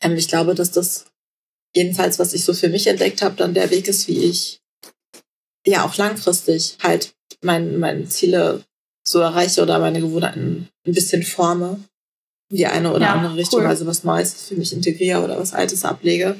ähm, 0.00 0.16
ich 0.16 0.28
glaube, 0.28 0.54
dass 0.54 0.70
das 0.70 1.06
jedenfalls, 1.74 2.18
was 2.18 2.32
ich 2.34 2.44
so 2.44 2.52
für 2.54 2.68
mich 2.68 2.86
entdeckt 2.86 3.22
habe, 3.22 3.36
dann 3.36 3.54
der 3.54 3.70
Weg 3.70 3.88
ist, 3.88 4.08
wie 4.08 4.24
ich 4.24 4.60
ja 5.66 5.84
auch 5.84 5.96
langfristig 5.96 6.76
halt 6.82 7.14
mein, 7.42 7.78
meine 7.78 8.08
Ziele 8.08 8.64
so 9.06 9.20
erreiche 9.20 9.62
oder 9.62 9.78
meine 9.78 10.00
Gewohnheiten 10.00 10.68
ein 10.86 10.92
bisschen 10.94 11.22
forme 11.22 11.80
in 12.50 12.56
die 12.56 12.66
eine 12.66 12.92
oder 12.92 13.06
Ja, 13.06 13.12
andere 13.14 13.36
Richtung, 13.36 13.60
cool. 13.60 13.66
also 13.66 13.86
was 13.86 14.04
Neues 14.04 14.34
für 14.48 14.54
mich 14.54 14.72
integriere 14.72 15.22
oder 15.22 15.38
was 15.38 15.52
Altes 15.52 15.84
ablege. 15.84 16.36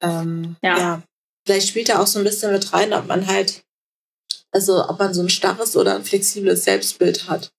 Ähm, 0.00 0.56
Ja. 0.62 0.78
ja. 0.78 1.02
Vielleicht 1.46 1.68
spielt 1.68 1.88
da 1.88 2.00
auch 2.00 2.06
so 2.06 2.18
ein 2.18 2.24
bisschen 2.24 2.52
mit 2.52 2.72
rein, 2.72 2.92
ob 2.92 3.06
man 3.06 3.26
halt, 3.26 3.62
also 4.52 4.88
ob 4.88 4.98
man 4.98 5.14
so 5.14 5.22
ein 5.22 5.28
starres 5.30 5.76
oder 5.76 5.94
ein 5.96 6.04
flexibles 6.04 6.64
Selbstbild 6.64 7.28
hat. 7.28 7.52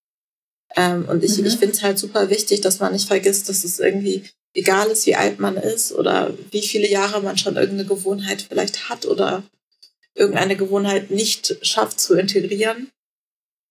Ähm, 0.76 1.06
und 1.10 1.24
ich, 1.24 1.38
Mhm. 1.38 1.46
ich 1.46 1.58
finde 1.58 1.76
es 1.76 1.82
halt 1.84 2.00
super 2.00 2.30
wichtig, 2.30 2.62
dass 2.62 2.80
man 2.80 2.94
nicht 2.94 3.08
vergisst, 3.08 3.50
dass 3.50 3.64
es 3.64 3.80
irgendwie 3.80 4.24
egal 4.54 4.88
ist, 4.90 5.06
wie 5.06 5.16
alt 5.16 5.40
man 5.40 5.58
ist 5.58 5.94
oder 5.94 6.34
wie 6.52 6.62
viele 6.62 6.90
Jahre 6.90 7.22
man 7.22 7.38
schon 7.38 7.56
irgendeine 7.56 7.88
Gewohnheit 7.88 8.46
vielleicht 8.48 8.90
hat 8.90 9.06
oder 9.06 9.44
irgendeine 10.16 10.58
Gewohnheit 10.58 11.10
nicht 11.12 11.58
schafft 11.62 12.00
zu 12.00 12.16
integrieren, 12.16 12.90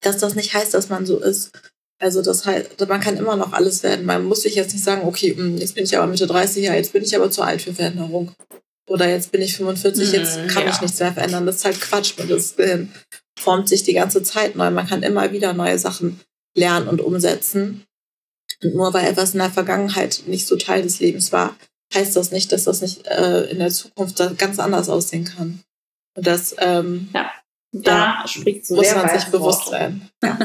dass 0.03 0.19
das 0.19 0.35
nicht 0.35 0.55
heißt, 0.55 0.73
dass 0.73 0.89
man 0.89 1.05
so 1.07 1.19
ist. 1.19 1.53
Also 1.99 2.23
das 2.23 2.47
heißt, 2.47 2.81
man 2.89 3.01
kann 3.01 3.19
immer 3.19 3.37
noch 3.37 3.53
alles 3.53 3.83
werden. 3.83 4.07
Man 4.07 4.25
muss 4.25 4.43
sich 4.43 4.55
jetzt 4.55 4.73
nicht 4.73 4.85
sagen, 4.85 5.07
okay, 5.07 5.35
hm, 5.37 5.59
jetzt 5.59 5.75
bin 5.75 5.85
ich 5.85 5.97
aber 5.97 6.07
Mitte 6.07 6.27
30, 6.27 6.65
ja, 6.65 6.75
jetzt 6.75 6.95
bin 6.95 7.03
ich 7.05 7.15
aber 7.15 7.31
zu 7.31 7.43
alt 7.43 7.61
für 7.61 7.75
Veränderung. 7.75 8.33
Oder 8.91 9.09
jetzt 9.09 9.31
bin 9.31 9.41
ich 9.41 9.57
45, 9.57 10.13
jetzt 10.13 10.37
Mhm, 10.37 10.47
kann 10.49 10.65
ja. 10.65 10.71
ich 10.71 10.81
nichts 10.81 10.99
mehr 10.99 11.13
verändern. 11.13 11.47
Das 11.47 11.57
ist 11.57 11.65
halt 11.65 11.81
Quatsch. 11.81 12.19
Und 12.19 12.29
das 12.29 12.57
Gehirn 12.57 12.93
formt 13.39 13.69
sich 13.69 13.85
die 13.85 13.93
ganze 13.93 14.23
Zeit 14.25 14.57
neu. 14.57 14.69
Man 14.73 14.89
kann 14.89 15.05
immer 15.05 15.31
wieder 15.31 15.53
neue 15.53 15.79
Sachen 15.79 16.21
lernen 16.57 16.89
und 16.89 17.01
umsetzen. 17.01 17.85
Und 18.63 18.75
nur 18.75 18.93
weil 18.93 19.07
etwas 19.07 19.33
in 19.33 19.39
der 19.39 19.51
Vergangenheit 19.51 20.25
nicht 20.27 20.47
so 20.47 20.57
Teil 20.57 20.83
des 20.83 20.99
Lebens 20.99 21.31
war, 21.31 21.57
heißt 21.95 22.17
das 22.17 22.33
nicht, 22.33 22.51
dass 22.51 22.65
das 22.65 22.81
nicht 22.81 23.07
äh, 23.07 23.45
in 23.45 23.61
der 23.61 23.71
Zukunft 23.71 24.21
ganz 24.37 24.59
anders 24.59 24.89
aussehen 24.89 25.25
kann. 25.25 25.63
Und 26.17 26.27
das 26.27 26.57
ähm, 26.59 27.11
Da 27.73 28.25
spricht 28.27 28.69
muss 28.71 28.93
man 28.93 29.09
sich 29.09 29.29
bewusst 29.31 29.69
sein. 29.69 30.09
Ja, 30.25 30.37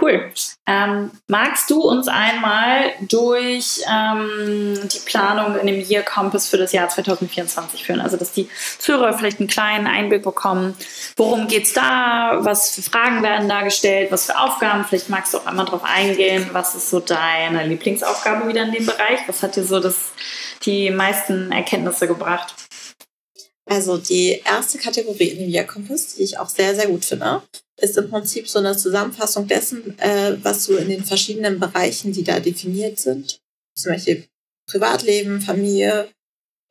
cool. 0.00 0.32
Ähm, 0.66 1.10
magst 1.26 1.70
du 1.70 1.80
uns 1.80 2.08
einmal 2.08 2.92
durch 3.00 3.80
ähm, 3.90 4.78
die 4.84 4.98
Planung 5.06 5.58
in 5.58 5.66
dem 5.66 5.80
Year 5.80 6.02
Compass 6.02 6.48
für 6.48 6.58
das 6.58 6.72
Jahr 6.72 6.88
2024 6.88 7.84
führen? 7.84 8.00
Also, 8.00 8.16
dass 8.16 8.32
die 8.32 8.48
Zuhörer 8.78 9.16
vielleicht 9.16 9.40
einen 9.40 9.48
kleinen 9.48 9.86
Einblick 9.86 10.22
bekommen, 10.22 10.76
worum 11.16 11.48
geht's 11.48 11.72
da, 11.72 12.38
was 12.40 12.72
für 12.74 12.82
Fragen 12.82 13.22
werden 13.22 13.48
da 13.48 13.62
gestellt, 13.62 14.12
was 14.12 14.26
für 14.26 14.38
Aufgaben. 14.38 14.84
Vielleicht 14.84 15.08
magst 15.08 15.32
du 15.32 15.38
auch 15.38 15.46
einmal 15.46 15.64
darauf 15.64 15.84
eingehen, 15.84 16.50
was 16.52 16.74
ist 16.74 16.90
so 16.90 17.00
deine 17.00 17.66
Lieblingsaufgabe 17.66 18.48
wieder 18.48 18.62
in 18.64 18.72
dem 18.72 18.86
Bereich? 18.86 19.20
Was 19.26 19.42
hat 19.42 19.56
dir 19.56 19.64
so 19.64 19.80
das, 19.80 20.12
die 20.64 20.90
meisten 20.90 21.50
Erkenntnisse 21.50 22.06
gebracht? 22.06 22.54
Also 23.64 23.96
die 23.96 24.42
erste 24.44 24.78
Kategorie 24.78 25.28
in 25.28 25.38
dem 25.38 25.48
Year 25.48 25.64
Compass, 25.64 26.16
die 26.16 26.24
ich 26.24 26.38
auch 26.38 26.48
sehr, 26.48 26.74
sehr 26.74 26.88
gut 26.88 27.04
finde, 27.04 27.42
ist 27.80 27.96
im 27.96 28.10
Prinzip 28.10 28.48
so 28.48 28.58
eine 28.58 28.76
Zusammenfassung 28.76 29.46
dessen, 29.46 29.98
äh, 29.98 30.36
was 30.42 30.64
so 30.64 30.76
in 30.76 30.88
den 30.88 31.04
verschiedenen 31.04 31.58
Bereichen, 31.58 32.12
die 32.12 32.24
da 32.24 32.40
definiert 32.40 32.98
sind, 32.98 33.40
zum 33.74 33.92
Beispiel 33.92 34.26
Privatleben, 34.66 35.40
Familie, 35.40 36.08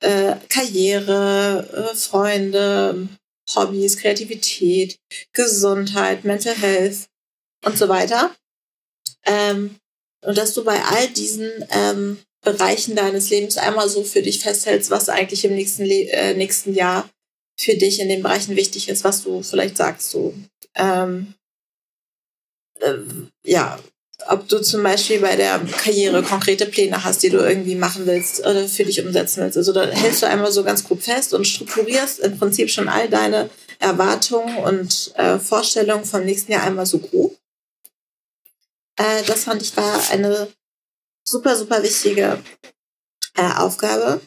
äh, 0.02 0.36
Karriere, 0.50 1.92
äh, 1.92 1.96
Freunde, 1.96 3.08
Hobbys, 3.56 3.98
Kreativität, 3.98 4.98
Gesundheit, 5.34 6.24
Mental 6.24 6.56
Health 6.56 7.08
und 7.66 7.78
so 7.78 7.90
weiter. 7.90 8.36
Ähm, 9.26 9.76
und 10.24 10.38
dass 10.38 10.54
du 10.54 10.64
bei 10.64 10.82
all 10.84 11.08
diesen 11.10 11.50
ähm, 11.72 12.20
Bereichen 12.44 12.96
deines 12.96 13.30
Lebens 13.30 13.58
einmal 13.58 13.88
so 13.90 14.04
für 14.04 14.22
dich 14.22 14.40
festhältst, 14.40 14.90
was 14.90 15.10
eigentlich 15.10 15.46
im 15.46 15.56
nächsten, 15.56 15.86
Le 15.86 16.10
äh, 16.12 16.34
nächsten 16.34 16.74
Jahr 16.74 17.10
für 17.60 17.76
dich 17.76 18.00
in 18.00 18.10
den 18.10 18.24
Bereichen 18.24 18.56
wichtig 18.56 18.90
ist, 18.90 19.04
was 19.04 19.24
du 19.24 19.44
vielleicht 19.44 19.78
sagst, 19.78 20.10
so, 20.10 20.34
ähm, 20.76 21.34
äh, 22.80 22.98
ja, 23.44 23.80
ob 24.28 24.48
du 24.48 24.62
zum 24.62 24.84
Beispiel 24.84 25.20
bei 25.20 25.36
der 25.36 25.60
Karriere 25.60 26.22
konkrete 26.24 26.66
Pläne 26.66 27.04
hast, 27.04 27.24
die 27.24 27.30
du 27.30 27.38
irgendwie 27.38 27.76
machen 27.76 28.06
willst 28.06 28.42
oder 28.42 28.68
für 28.68 28.86
dich 28.86 29.04
umsetzen 29.04 29.44
willst. 29.44 29.58
Also 29.58 29.74
da 29.74 29.86
hältst 29.88 30.22
du 30.22 30.28
einmal 30.28 30.52
so 30.52 30.64
ganz 30.64 30.84
grob 30.84 31.02
fest 31.02 31.34
und 31.34 31.46
strukturierst 31.46 32.20
im 32.20 32.38
Prinzip 32.38 32.70
schon 32.70 32.88
all 32.88 33.10
deine 33.10 33.50
Erwartungen 33.80 34.58
und 34.58 35.12
äh, 35.16 35.40
Vorstellungen 35.40 36.06
vom 36.06 36.24
nächsten 36.24 36.52
Jahr 36.52 36.64
einmal 36.64 36.86
so 36.86 37.00
grob. 37.00 37.36
Äh, 38.98 39.24
das 39.24 39.46
fand 39.46 39.62
ich 39.62 39.76
war 39.76 40.10
eine 40.12 40.48
super, 41.24 41.56
super 41.56 41.82
wichtige 41.82 42.40
äh, 43.36 43.54
Aufgabe. 43.58 44.22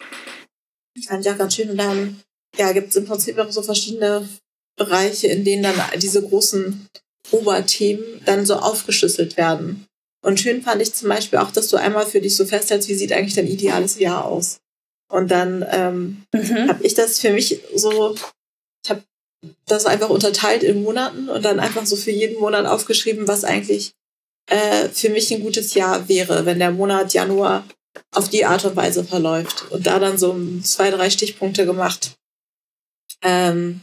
Fand 1.06 1.24
ich 1.24 1.32
auch 1.32 1.38
ganz 1.38 1.54
schön. 1.54 1.70
Und 1.70 1.76
dann 1.76 2.22
ja, 2.56 2.72
gibt 2.72 2.90
es 2.90 2.96
im 2.96 3.06
Prinzip 3.06 3.38
auch 3.38 3.50
so 3.50 3.62
verschiedene 3.62 4.28
Bereiche, 4.76 5.28
in 5.28 5.44
denen 5.44 5.62
dann 5.62 5.74
diese 6.00 6.22
großen 6.22 6.88
Oberthemen 7.30 8.22
dann 8.24 8.46
so 8.46 8.56
aufgeschlüsselt 8.56 9.36
werden. 9.36 9.86
Und 10.24 10.40
schön 10.40 10.62
fand 10.62 10.80
ich 10.80 10.94
zum 10.94 11.08
Beispiel 11.08 11.38
auch, 11.38 11.50
dass 11.50 11.68
du 11.68 11.76
einmal 11.76 12.06
für 12.06 12.20
dich 12.20 12.34
so 12.34 12.46
festhältst, 12.46 12.88
wie 12.88 12.94
sieht 12.94 13.12
eigentlich 13.12 13.34
dein 13.34 13.46
ideales 13.46 13.98
Jahr 13.98 14.24
aus. 14.24 14.58
Und 15.10 15.30
dann 15.30 15.64
ähm, 15.70 16.24
mhm. 16.32 16.68
habe 16.68 16.82
ich 16.82 16.94
das 16.94 17.20
für 17.20 17.30
mich 17.30 17.60
so, 17.74 18.14
ich 18.84 18.90
habe 18.90 19.02
das 19.66 19.86
einfach 19.86 20.08
unterteilt 20.08 20.62
in 20.62 20.82
Monaten 20.82 21.28
und 21.28 21.44
dann 21.44 21.60
einfach 21.60 21.84
so 21.86 21.94
für 21.94 22.10
jeden 22.10 22.40
Monat 22.40 22.66
aufgeschrieben, 22.66 23.28
was 23.28 23.44
eigentlich 23.44 23.92
äh, 24.46 24.88
für 24.88 25.10
mich 25.10 25.32
ein 25.32 25.42
gutes 25.42 25.74
Jahr 25.74 26.08
wäre, 26.08 26.46
wenn 26.46 26.58
der 26.58 26.70
Monat 26.70 27.12
Januar 27.12 27.66
auf 28.12 28.28
die 28.28 28.44
Art 28.44 28.64
und 28.64 28.76
Weise 28.76 29.04
verläuft. 29.04 29.70
Und 29.70 29.86
da 29.86 29.98
dann 29.98 30.18
so 30.18 30.36
zwei, 30.62 30.90
drei 30.90 31.10
Stichpunkte 31.10 31.66
gemacht. 31.66 32.16
Ähm, 33.22 33.82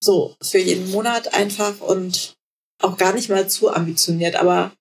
so, 0.00 0.36
für 0.42 0.58
jeden 0.58 0.90
Monat 0.90 1.34
einfach 1.34 1.80
und 1.80 2.36
auch 2.80 2.96
gar 2.96 3.12
nicht 3.14 3.28
mal 3.28 3.48
zu 3.48 3.72
ambitioniert, 3.72 4.36
aber 4.36 4.72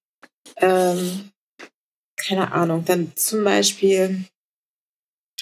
ähm, 0.57 1.31
keine 2.15 2.51
Ahnung, 2.51 2.83
dann 2.85 3.11
zum 3.15 3.43
Beispiel 3.43 4.25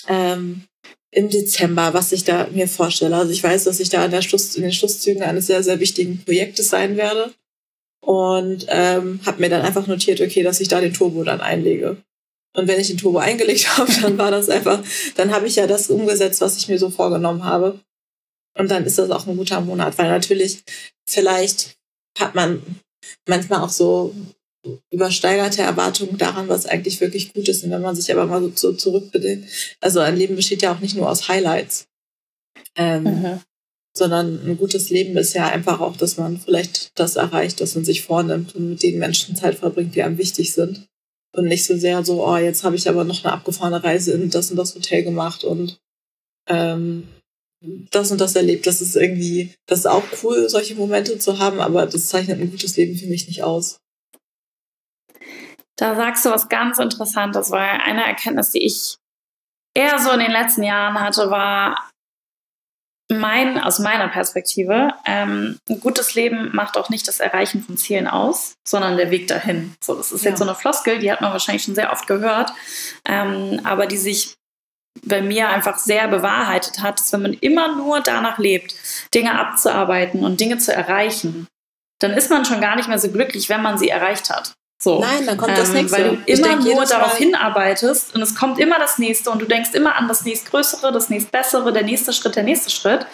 ähm, 0.08 0.66
im 1.12 1.30
Dezember, 1.30 1.94
was 1.94 2.12
ich 2.12 2.24
da 2.24 2.48
mir 2.52 2.68
vorstelle. 2.68 3.16
Also 3.16 3.32
ich 3.32 3.44
weiß, 3.44 3.66
dass 3.66 3.80
ich 3.80 3.90
da 3.90 4.06
in, 4.06 4.22
Schluss, 4.22 4.56
in 4.56 4.64
den 4.64 4.74
Schlusszügen 4.74 5.24
eines 5.24 5.48
sehr, 5.48 5.64
sehr 5.64 5.80
wichtigen 5.80 6.24
Projektes 6.24 6.70
sein 6.70 6.98
werde 6.98 7.34
und 8.04 8.66
ähm, 8.70 9.20
habe 9.26 9.42
mir 9.42 9.50
dann 9.50 9.62
einfach 9.62 9.88
notiert, 9.88 10.22
okay, 10.22 10.44
dass 10.44 10.60
ich 10.60 10.68
da 10.68 10.82
den 10.82 10.94
Turbo 10.94 11.24
dann 11.24 11.42
einlege. 11.42 11.98
Und 12.56 12.68
wenn 12.68 12.80
ich 12.80 12.88
den 12.88 12.98
Turbo 12.98 13.20
eingelegt 13.20 13.68
habe, 13.78 13.92
dann 14.02 14.18
war 14.18 14.32
das 14.32 14.50
einfach, 14.50 14.84
dann 15.16 15.32
habe 15.32 15.48
ich 15.48 15.56
ja 15.56 15.68
das 15.68 15.90
umgesetzt, 15.90 16.42
was 16.42 16.58
ich 16.58 16.68
mir 16.68 16.80
so 16.80 16.90
vorgenommen 16.90 17.44
habe. 17.44 17.80
Und 18.58 18.70
dann 18.70 18.86
ist 18.86 19.00
das 19.00 19.10
auch 19.10 19.28
ein 19.28 19.38
guter 19.38 19.62
Monat, 19.62 19.98
weil 19.98 20.10
natürlich 20.10 20.64
vielleicht 21.08 21.76
hat 22.20 22.36
man 22.36 22.62
manchmal 23.28 23.62
auch 23.62 23.70
so 23.70 24.16
übersteigerte 24.92 25.62
Erwartungen 25.62 26.18
daran, 26.18 26.48
was 26.48 26.66
eigentlich 26.66 27.02
wirklich 27.02 27.34
gut 27.34 27.48
ist. 27.48 27.64
Und 27.64 27.72
wenn 27.72 27.82
man 27.82 27.96
sich 27.96 28.12
aber 28.12 28.26
mal 28.26 28.52
so 28.56 28.74
zurückbedenkt, 28.74 29.50
also 29.82 30.00
ein 30.00 30.16
Leben 30.16 30.36
besteht 30.36 30.62
ja 30.62 30.74
auch 30.74 30.80
nicht 30.80 30.96
nur 30.96 31.10
aus 31.10 31.28
Highlights, 31.28 31.88
ähm, 32.76 33.04
mhm. 33.04 33.42
sondern 33.96 34.40
ein 34.46 34.58
gutes 34.58 34.90
Leben 34.90 35.18
ist 35.18 35.34
ja 35.34 35.48
einfach 35.48 35.82
auch, 35.82 35.98
dass 35.98 36.18
man 36.18 36.40
vielleicht 36.40 36.98
das 36.98 37.18
erreicht, 37.18 37.60
was 37.62 37.76
man 37.76 37.84
sich 37.84 38.04
vornimmt 38.04 38.56
und 38.56 38.70
mit 38.70 38.84
den 38.84 39.00
Menschen 39.00 39.36
Zeit 39.36 39.56
verbringt, 39.56 39.96
die 39.96 40.04
einem 40.04 40.18
wichtig 40.18 40.54
sind. 40.54 40.88
Und 41.36 41.46
nicht 41.46 41.66
so 41.66 41.76
sehr 41.76 42.06
so, 42.06 42.26
oh, 42.26 42.38
jetzt 42.38 42.64
habe 42.64 42.76
ich 42.76 42.88
aber 42.88 43.04
noch 43.04 43.24
eine 43.24 43.34
abgefahrene 43.34 43.84
Reise 43.84 44.14
in 44.14 44.30
das 44.30 44.52
und 44.52 44.58
das 44.58 44.76
Hotel 44.76 45.04
gemacht 45.04 45.44
und 45.44 45.80
ähm, 46.48 47.08
das 47.92 48.12
und 48.12 48.20
das 48.20 48.36
erlebt. 48.36 48.68
Das 48.68 48.82
ist 48.82 48.96
irgendwie, 48.96 49.54
das 49.68 49.80
ist 49.80 49.86
auch 49.86 50.04
cool, 50.24 50.50
solche 50.50 50.76
Momente 50.76 51.18
zu 51.20 51.40
haben, 51.40 51.60
aber 51.60 51.86
das 51.86 52.08
zeichnet 52.08 52.40
ein 52.40 52.52
gutes 52.52 52.76
Leben 52.78 52.96
für 52.96 53.08
mich 53.08 53.28
nicht 53.28 53.44
aus. 53.44 53.80
Da 55.76 55.96
sagst 55.96 56.26
du 56.26 56.30
was 56.30 56.50
ganz 56.50 56.78
Interessantes, 56.78 57.50
weil 57.52 57.80
eine 57.82 58.06
Erkenntnis, 58.06 58.52
die 58.52 58.64
ich 58.64 58.98
eher 59.74 60.00
so 60.00 60.12
in 60.12 60.20
den 60.20 60.32
letzten 60.32 60.64
Jahren 60.64 61.00
hatte, 61.00 61.32
war 61.32 61.90
mein, 63.12 63.60
aus 63.60 63.80
meiner 63.80 64.08
Perspektive, 64.08 64.94
ähm, 65.06 65.60
ein 65.70 65.80
gutes 65.80 66.16
Leben 66.16 66.56
macht 66.56 66.78
auch 66.78 66.90
nicht 66.90 67.08
das 67.08 67.20
Erreichen 67.20 67.64
von 67.64 67.78
Zielen 67.78 68.08
aus, 68.08 68.56
sondern 68.68 68.98
der 68.98 69.12
Weg 69.12 69.28
dahin. 69.28 69.76
So, 69.84 69.96
das 69.96 70.12
ist 70.12 70.24
ja. 70.24 70.32
jetzt 70.32 70.40
so 70.40 70.46
eine 70.46 70.56
Floskel, 70.56 71.00
die 71.00 71.12
hat 71.12 71.22
man 71.22 71.32
wahrscheinlich 71.32 71.64
schon 71.64 71.76
sehr 71.76 71.92
oft 71.92 72.08
gehört, 72.08 72.52
ähm, 73.06 73.60
aber 73.64 73.88
die 73.88 73.98
sich 73.98 74.36
bei 75.06 75.22
mir 75.22 75.50
einfach 75.50 75.78
sehr 75.78 76.08
bewahrheitet 76.08 76.82
hat, 76.82 77.00
dass 77.00 77.12
wenn 77.14 77.24
man 77.24 77.34
immer 77.34 77.76
nur 77.76 78.02
danach 78.02 78.38
lebt, 78.38 78.76
Dinge 79.14 79.38
abzuarbeiten 79.40 80.24
und 80.24 80.40
Dinge 80.40 80.58
zu 80.58 80.74
erreichen, 80.74 81.48
dann 82.00 82.12
ist 82.12 82.30
man 82.30 82.46
schon 82.46 82.62
gar 82.62 82.76
nicht 82.76 82.88
mehr 82.88 83.00
so 83.00 83.10
glücklich, 83.10 83.50
wenn 83.50 83.62
man 83.62 83.78
sie 83.78 83.90
erreicht 83.90 84.30
hat. 84.30 84.54
So. 84.84 85.00
Nein, 85.00 85.26
dann 85.26 85.38
kommt 85.38 85.52
ähm, 85.52 85.58
das 85.58 85.70
nächste. 85.70 85.98
Weil 85.98 86.10
du 86.10 86.18
ich 86.26 86.40
immer 86.40 86.58
nur 86.58 86.84
darauf 86.84 87.16
hinarbeitest 87.16 88.14
und 88.16 88.22
es 88.22 88.36
kommt 88.36 88.60
immer 88.60 88.78
das 88.80 88.98
nächste 88.98 89.32
und 89.32 89.42
du 89.42 89.46
denkst 89.46 89.70
immer 89.74 89.96
an 89.96 90.10
das 90.10 90.26
nächstgrößere, 90.26 90.92
das 90.92 91.10
nächstbessere, 91.10 91.72
der 91.72 91.84
nächste 91.84 92.12
Schritt, 92.12 92.36
der 92.36 92.44
nächste 92.44 92.70
Schritt. 92.70 93.06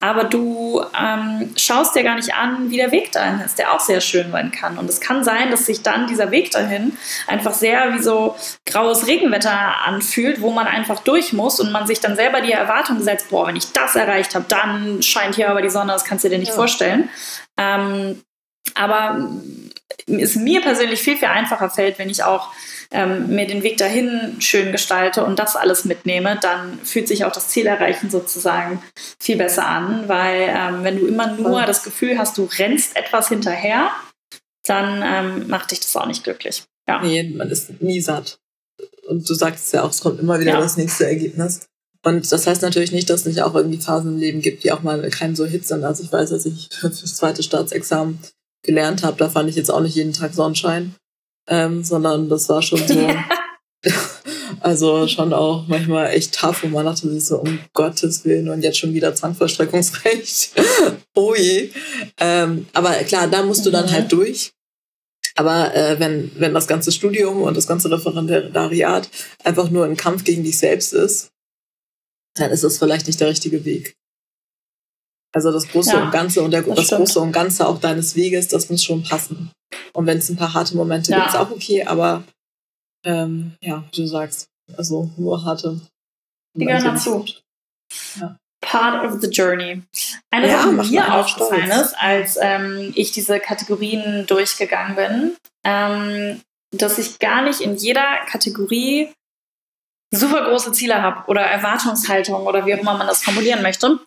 Aber 0.00 0.24
du 0.24 0.82
ähm, 1.00 1.54
schaust 1.56 1.94
dir 1.94 2.02
gar 2.02 2.16
nicht 2.16 2.34
an, 2.34 2.70
wie 2.70 2.76
der 2.76 2.90
Weg 2.90 3.12
dahin 3.12 3.40
ist, 3.40 3.56
der 3.56 3.72
auch 3.72 3.78
sehr 3.78 4.00
schön 4.00 4.32
sein 4.32 4.50
kann. 4.50 4.78
Und 4.78 4.90
es 4.90 5.00
kann 5.00 5.22
sein, 5.22 5.52
dass 5.52 5.66
sich 5.66 5.82
dann 5.82 6.08
dieser 6.08 6.32
Weg 6.32 6.50
dahin 6.50 6.96
einfach 7.28 7.54
sehr 7.54 7.94
wie 7.94 8.02
so 8.02 8.34
graues 8.66 9.06
Regenwetter 9.06 9.86
anfühlt, 9.86 10.40
wo 10.40 10.50
man 10.50 10.66
einfach 10.66 11.00
durch 11.04 11.32
muss 11.32 11.60
und 11.60 11.70
man 11.70 11.86
sich 11.86 12.00
dann 12.00 12.16
selber 12.16 12.40
die 12.40 12.52
Erwartung 12.52 13.00
setzt, 13.00 13.30
boah, 13.30 13.46
wenn 13.46 13.54
ich 13.56 13.70
das 13.72 13.94
erreicht 13.94 14.34
habe, 14.34 14.46
dann 14.48 15.02
scheint 15.02 15.36
hier 15.36 15.50
aber 15.50 15.62
die 15.62 15.70
Sonne, 15.70 15.92
das 15.92 16.04
kannst 16.04 16.24
du 16.24 16.28
dir 16.28 16.38
nicht 16.38 16.48
ja. 16.48 16.54
vorstellen. 16.54 17.08
Ähm, 17.56 18.20
aber 18.74 19.30
es 20.06 20.36
mir 20.36 20.60
persönlich 20.60 21.00
viel, 21.00 21.16
viel 21.16 21.28
einfacher 21.28 21.70
fällt, 21.70 21.98
wenn 21.98 22.10
ich 22.10 22.22
auch 22.24 22.48
ähm, 22.90 23.28
mir 23.28 23.46
den 23.46 23.62
Weg 23.62 23.78
dahin 23.78 24.36
schön 24.40 24.72
gestalte 24.72 25.24
und 25.24 25.38
das 25.38 25.56
alles 25.56 25.84
mitnehme, 25.84 26.38
dann 26.40 26.78
fühlt 26.84 27.08
sich 27.08 27.24
auch 27.24 27.32
das 27.32 27.48
Ziel 27.48 27.66
erreichen 27.66 28.10
sozusagen 28.10 28.82
viel 29.18 29.36
besser 29.36 29.66
an, 29.66 30.08
weil 30.08 30.48
ähm, 30.48 30.84
wenn 30.84 30.98
du 30.98 31.06
immer 31.06 31.28
nur 31.28 31.62
das 31.62 31.82
Gefühl 31.82 32.18
hast, 32.18 32.36
du 32.38 32.48
rennst 32.58 32.96
etwas 32.96 33.28
hinterher, 33.28 33.90
dann 34.64 35.02
ähm, 35.04 35.48
macht 35.48 35.70
dich 35.70 35.80
das 35.80 35.96
auch 35.96 36.06
nicht 36.06 36.24
glücklich. 36.24 36.64
Ja. 36.88 37.02
Nee, 37.02 37.22
man 37.24 37.50
ist 37.50 37.80
nie 37.80 38.00
satt. 38.00 38.38
Und 39.08 39.28
du 39.28 39.34
sagst 39.34 39.72
ja 39.72 39.82
auch, 39.82 39.90
es 39.90 40.00
kommt 40.00 40.20
immer 40.20 40.38
wieder 40.40 40.52
ja. 40.52 40.60
das 40.60 40.76
nächste 40.76 41.06
Ergebnis. 41.06 41.60
Und 42.04 42.30
das 42.30 42.46
heißt 42.46 42.62
natürlich 42.62 42.92
nicht, 42.92 43.08
dass 43.10 43.20
es 43.20 43.26
nicht 43.26 43.42
auch 43.42 43.54
irgendwie 43.54 43.78
Phasen 43.78 44.14
im 44.14 44.18
Leben 44.18 44.40
gibt, 44.40 44.64
die 44.64 44.72
auch 44.72 44.82
mal 44.82 45.08
kein 45.10 45.36
so 45.36 45.44
Hit 45.44 45.66
sind. 45.66 45.84
Also 45.84 46.02
ich 46.02 46.12
weiß, 46.12 46.30
dass 46.30 46.46
ich 46.46 46.68
fürs 46.72 47.14
zweite 47.14 47.42
Staatsexamen 47.42 48.18
gelernt 48.62 49.02
habe, 49.02 49.16
da 49.16 49.28
fand 49.28 49.48
ich 49.48 49.56
jetzt 49.56 49.70
auch 49.70 49.80
nicht 49.80 49.96
jeden 49.96 50.12
Tag 50.12 50.34
Sonnenschein, 50.34 50.94
ähm, 51.48 51.82
sondern 51.82 52.28
das 52.28 52.48
war 52.48 52.62
schon 52.62 52.86
so, 52.86 52.94
also 54.60 55.08
schon 55.08 55.32
auch 55.32 55.66
manchmal 55.66 56.10
echt 56.10 56.34
tough, 56.34 56.62
wo 56.62 56.68
man 56.68 56.86
dachte 56.86 57.10
sich 57.10 57.24
so, 57.24 57.38
um 57.38 57.58
Gottes 57.72 58.24
Willen 58.24 58.48
und 58.48 58.62
jetzt 58.62 58.78
schon 58.78 58.94
wieder 58.94 59.14
Zwangsvollstreckungsrecht. 59.14 60.52
oh 61.14 61.34
je. 61.34 61.70
Ähm, 62.18 62.66
aber 62.72 62.92
klar, 63.04 63.28
da 63.28 63.42
musst 63.42 63.66
du 63.66 63.70
dann 63.70 63.90
halt 63.90 64.04
mhm. 64.04 64.16
durch. 64.16 64.52
Aber 65.34 65.74
äh, 65.74 65.98
wenn, 65.98 66.30
wenn 66.36 66.52
das 66.52 66.66
ganze 66.66 66.92
Studium 66.92 67.42
und 67.42 67.56
das 67.56 67.66
ganze 67.66 67.90
Referendariat 67.90 69.08
einfach 69.44 69.70
nur 69.70 69.86
ein 69.86 69.96
Kampf 69.96 70.24
gegen 70.24 70.44
dich 70.44 70.58
selbst 70.58 70.92
ist, 70.92 71.30
dann 72.34 72.50
ist 72.50 72.64
es 72.64 72.78
vielleicht 72.78 73.06
nicht 73.06 73.20
der 73.20 73.28
richtige 73.28 73.64
Weg. 73.64 73.96
Also 75.34 75.50
das 75.50 75.68
Große 75.68 75.92
ja, 75.92 76.04
und 76.04 76.10
Ganze 76.10 76.42
und 76.42 76.50
der, 76.50 76.62
das, 76.62 76.88
das 76.88 76.98
Große 76.98 77.20
und 77.20 77.32
Ganze 77.32 77.66
auch 77.66 77.80
deines 77.80 78.14
Weges, 78.14 78.48
das 78.48 78.68
muss 78.68 78.84
schon 78.84 79.02
passen. 79.02 79.50
Und 79.94 80.06
wenn 80.06 80.18
es 80.18 80.28
ein 80.28 80.36
paar 80.36 80.52
harte 80.52 80.76
Momente 80.76 81.10
ja. 81.10 81.18
gibt, 81.18 81.30
ist 81.30 81.36
auch 81.36 81.50
okay, 81.50 81.84
aber 81.84 82.22
ähm, 83.04 83.56
ja, 83.60 83.82
wie 83.90 84.02
du 84.02 84.06
sagst, 84.06 84.46
also 84.76 85.10
nur 85.16 85.44
harte. 85.44 85.80
Die 86.54 86.66
gehören 86.66 86.84
dazu. 86.84 87.24
Ja. 88.20 88.36
Part 88.60 89.04
of 89.04 89.20
the 89.20 89.28
Journey. 89.28 89.82
Eine 90.30 90.48
ja, 90.48 90.62
Sache, 90.62 90.82
die 90.84 90.90
mir 90.90 91.14
aufgefallen 91.14 91.70
ist, 91.70 91.94
als 91.98 92.38
ähm, 92.40 92.92
ich 92.94 93.10
diese 93.10 93.40
Kategorien 93.40 94.24
durchgegangen 94.26 94.96
bin, 94.96 95.36
ähm, 95.64 96.40
dass 96.70 96.98
ich 96.98 97.18
gar 97.18 97.42
nicht 97.42 97.60
in 97.60 97.76
jeder 97.76 98.18
Kategorie 98.26 99.12
super 100.12 100.44
große 100.44 100.72
Ziele 100.72 101.02
habe 101.02 101.28
oder 101.28 101.40
Erwartungshaltung 101.40 102.46
oder 102.46 102.64
wie 102.66 102.74
auch 102.74 102.78
immer 102.78 102.96
man 102.96 103.06
das 103.06 103.22
formulieren 103.22 103.62
möchte, 103.62 103.98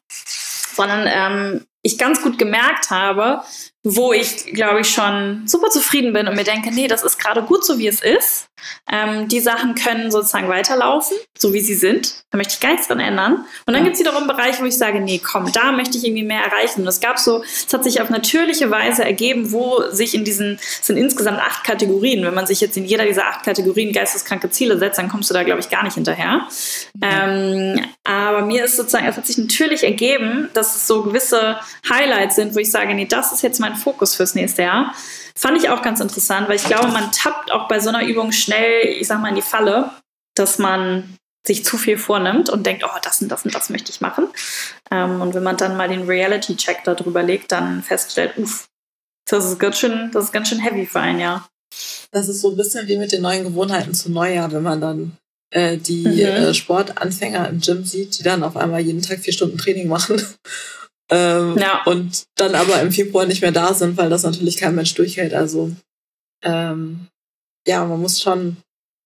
sondern 0.75 1.07
ähm, 1.07 1.65
ich 1.81 1.97
ganz 1.97 2.21
gut 2.21 2.38
gemerkt 2.38 2.89
habe, 2.89 3.41
wo 3.85 4.11
ich, 4.13 4.47
glaube 4.47 4.81
ich, 4.81 4.89
schon 4.89 5.43
super 5.45 5.69
zufrieden 5.69 6.11
bin 6.11 6.27
und 6.27 6.35
mir 6.35 6.43
denke, 6.43 6.71
nee, 6.71 6.87
das 6.87 7.03
ist 7.03 7.19
gerade 7.19 7.43
gut 7.43 7.63
so, 7.63 7.77
wie 7.77 7.87
es 7.87 8.01
ist. 8.01 8.47
Ähm, 8.91 9.27
die 9.27 9.39
Sachen 9.39 9.75
können 9.75 10.09
sozusagen 10.09 10.47
weiterlaufen, 10.47 11.15
so 11.37 11.53
wie 11.53 11.59
sie 11.59 11.75
sind. 11.75 12.23
Da 12.31 12.37
möchte 12.37 12.53
ich 12.53 12.59
gar 12.59 12.71
nichts 12.71 12.87
dran 12.87 12.99
ändern. 12.99 13.45
Und 13.65 13.73
dann 13.73 13.77
ja. 13.77 13.83
gibt 13.83 13.95
es 13.95 13.99
wiederum 13.99 14.25
Bereiche, 14.25 14.61
wo 14.61 14.65
ich 14.65 14.77
sage, 14.77 14.99
nee, 15.01 15.21
komm, 15.23 15.51
da 15.51 15.71
möchte 15.71 15.99
ich 15.99 16.05
irgendwie 16.05 16.23
mehr 16.23 16.43
erreichen. 16.43 16.81
Und 16.81 16.87
es 16.87 16.99
gab 16.99 17.19
so, 17.19 17.43
es 17.43 17.71
hat 17.71 17.83
sich 17.83 18.01
auf 18.01 18.09
natürliche 18.09 18.71
Weise 18.71 19.03
ergeben, 19.03 19.51
wo 19.51 19.83
sich 19.91 20.15
in 20.15 20.25
diesen, 20.25 20.55
es 20.55 20.87
sind 20.87 20.97
insgesamt 20.97 21.39
acht 21.39 21.63
Kategorien. 21.63 22.25
Wenn 22.25 22.33
man 22.33 22.47
sich 22.47 22.61
jetzt 22.61 22.77
in 22.77 22.85
jeder 22.85 23.05
dieser 23.05 23.27
acht 23.27 23.43
Kategorien 23.43 23.93
geisteskranke 23.93 24.49
Ziele 24.49 24.79
setzt, 24.79 24.97
dann 24.97 25.09
kommst 25.09 25.29
du 25.29 25.33
da, 25.35 25.43
glaube 25.43 25.59
ich, 25.59 25.69
gar 25.69 25.83
nicht 25.83 25.93
hinterher. 25.93 26.47
Ja. 27.01 27.27
Ähm, 27.27 27.85
aber 28.03 28.41
mir 28.41 28.65
ist 28.65 28.77
sozusagen, 28.77 29.05
es 29.05 29.17
hat 29.17 29.27
sich 29.27 29.37
natürlich 29.37 29.83
ergeben, 29.83 30.49
dass 30.53 30.75
es 30.75 30.87
so 30.87 31.03
gewisse 31.03 31.59
Highlights 31.87 32.35
sind, 32.35 32.55
wo 32.55 32.59
ich 32.59 32.71
sage, 32.71 32.93
nee, 32.93 33.05
das 33.05 33.31
ist 33.31 33.41
jetzt 33.43 33.59
mein 33.59 33.74
mein 33.75 33.81
Fokus 33.81 34.15
fürs 34.15 34.35
nächste 34.35 34.63
Jahr. 34.63 34.93
Fand 35.38 35.57
ich 35.57 35.69
auch 35.69 35.81
ganz 35.81 35.99
interessant, 35.99 36.47
weil 36.47 36.55
ich 36.55 36.63
glaube, 36.63 36.88
man 36.89 37.11
tappt 37.11 37.51
auch 37.51 37.67
bei 37.67 37.79
so 37.79 37.89
einer 37.89 38.05
Übung 38.05 38.31
schnell, 38.31 38.88
ich 38.88 39.07
sag 39.07 39.21
mal, 39.21 39.29
in 39.29 39.35
die 39.35 39.41
Falle, 39.41 39.91
dass 40.35 40.59
man 40.59 41.17
sich 41.45 41.63
zu 41.63 41.77
viel 41.77 41.97
vornimmt 41.97 42.49
und 42.49 42.65
denkt, 42.65 42.83
oh, 42.85 42.99
das 43.03 43.21
und 43.21 43.29
das 43.29 43.45
und 43.45 43.53
das 43.53 43.69
möchte 43.69 43.91
ich 43.91 44.01
machen. 44.01 44.27
Ähm, 44.89 45.21
und 45.21 45.33
wenn 45.33 45.43
man 45.43 45.57
dann 45.57 45.77
mal 45.77 45.88
den 45.88 46.03
Reality-Check 46.03 46.83
darüber 46.85 47.21
legt, 47.21 47.51
dann 47.51 47.83
feststellt, 47.83 48.38
uff, 48.38 48.67
das 49.29 49.45
ist 49.45 49.59
ganz 49.59 49.77
schön, 49.77 50.09
das 50.11 50.25
ist 50.25 50.31
ganz 50.31 50.49
schön 50.49 50.59
heavy 50.59 50.85
für 50.85 51.01
ein 51.01 51.19
Jahr. 51.19 51.47
Das 52.11 52.29
ist 52.29 52.41
so 52.41 52.51
ein 52.51 52.57
bisschen 52.57 52.88
wie 52.88 52.97
mit 52.97 53.11
den 53.11 53.21
neuen 53.21 53.43
Gewohnheiten 53.43 53.93
zu 53.93 54.11
Neujahr, 54.11 54.51
wenn 54.51 54.63
man 54.63 54.81
dann 54.81 55.17
äh, 55.51 55.77
die 55.77 56.07
mhm. 56.07 56.19
äh, 56.19 56.53
Sportanfänger 56.53 57.49
im 57.49 57.59
Gym 57.59 57.83
sieht, 57.85 58.17
die 58.17 58.23
dann 58.23 58.43
auf 58.43 58.55
einmal 58.55 58.81
jeden 58.81 59.01
Tag 59.01 59.19
vier 59.19 59.33
Stunden 59.33 59.57
Training 59.57 59.88
machen. 59.88 60.21
Ähm, 61.09 61.57
ja. 61.57 61.83
Und 61.85 62.25
dann 62.35 62.55
aber 62.55 62.81
im 62.81 62.91
Februar 62.91 63.25
nicht 63.25 63.41
mehr 63.41 63.51
da 63.51 63.73
sind, 63.73 63.97
weil 63.97 64.09
das 64.09 64.23
natürlich 64.23 64.57
kein 64.57 64.75
Mensch 64.75 64.93
durchhält. 64.95 65.33
Also 65.33 65.71
ähm, 66.41 67.07
ja, 67.67 67.85
man 67.85 68.01
muss 68.01 68.21
schon, 68.21 68.57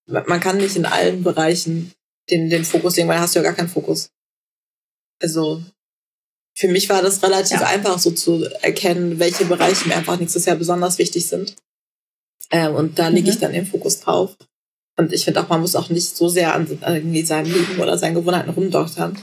man 0.08 0.40
kann 0.40 0.58
nicht 0.58 0.76
in 0.76 0.86
allen 0.86 1.24
Bereichen 1.24 1.94
den, 2.30 2.50
den 2.50 2.66
Fokus 2.66 2.96
legen, 2.96 3.08
weil 3.10 3.18
da 3.18 3.24
hast 3.24 3.36
du 3.36 3.40
ja 3.40 3.44
gar 3.44 3.54
keinen 3.54 3.70
Fokus. 3.70 4.12
Also 5.22 5.64
für 6.56 6.68
mich 6.68 6.90
war 6.90 7.02
das 7.02 7.22
relativ 7.24 7.62
ja. 7.62 7.68
einfach 7.68 8.00
so 8.00 8.12
zu 8.12 8.46
erkennen, 8.62 9.20
welche 9.20 9.46
Bereiche 9.46 9.88
mir 9.88 9.96
einfach 9.96 10.20
nächstes 10.20 10.46
Jahr 10.46 10.58
besonders 10.58 10.98
wichtig 10.98 11.26
sind. 11.28 11.56
Ähm, 12.52 12.76
und 12.76 13.00
da 13.00 13.08
lege 13.10 13.28
mhm. 13.28 13.34
ich 13.34 13.40
dann 13.40 13.54
den 13.54 13.66
Fokus 13.66 14.00
drauf. 14.00 14.36
Und 14.98 15.14
ich 15.14 15.24
finde 15.24 15.42
auch, 15.42 15.48
man 15.48 15.62
muss 15.62 15.76
auch 15.76 15.90
nicht 15.90 16.16
so 16.16 16.28
sehr 16.28 16.54
an 16.54 16.68
irgendwie 16.68 17.24
seinem 17.24 17.52
Leben 17.52 17.80
oder 17.80 17.98
seinen 17.98 18.16
Gewohnheiten 18.16 18.50
rumdoktern, 18.50 19.18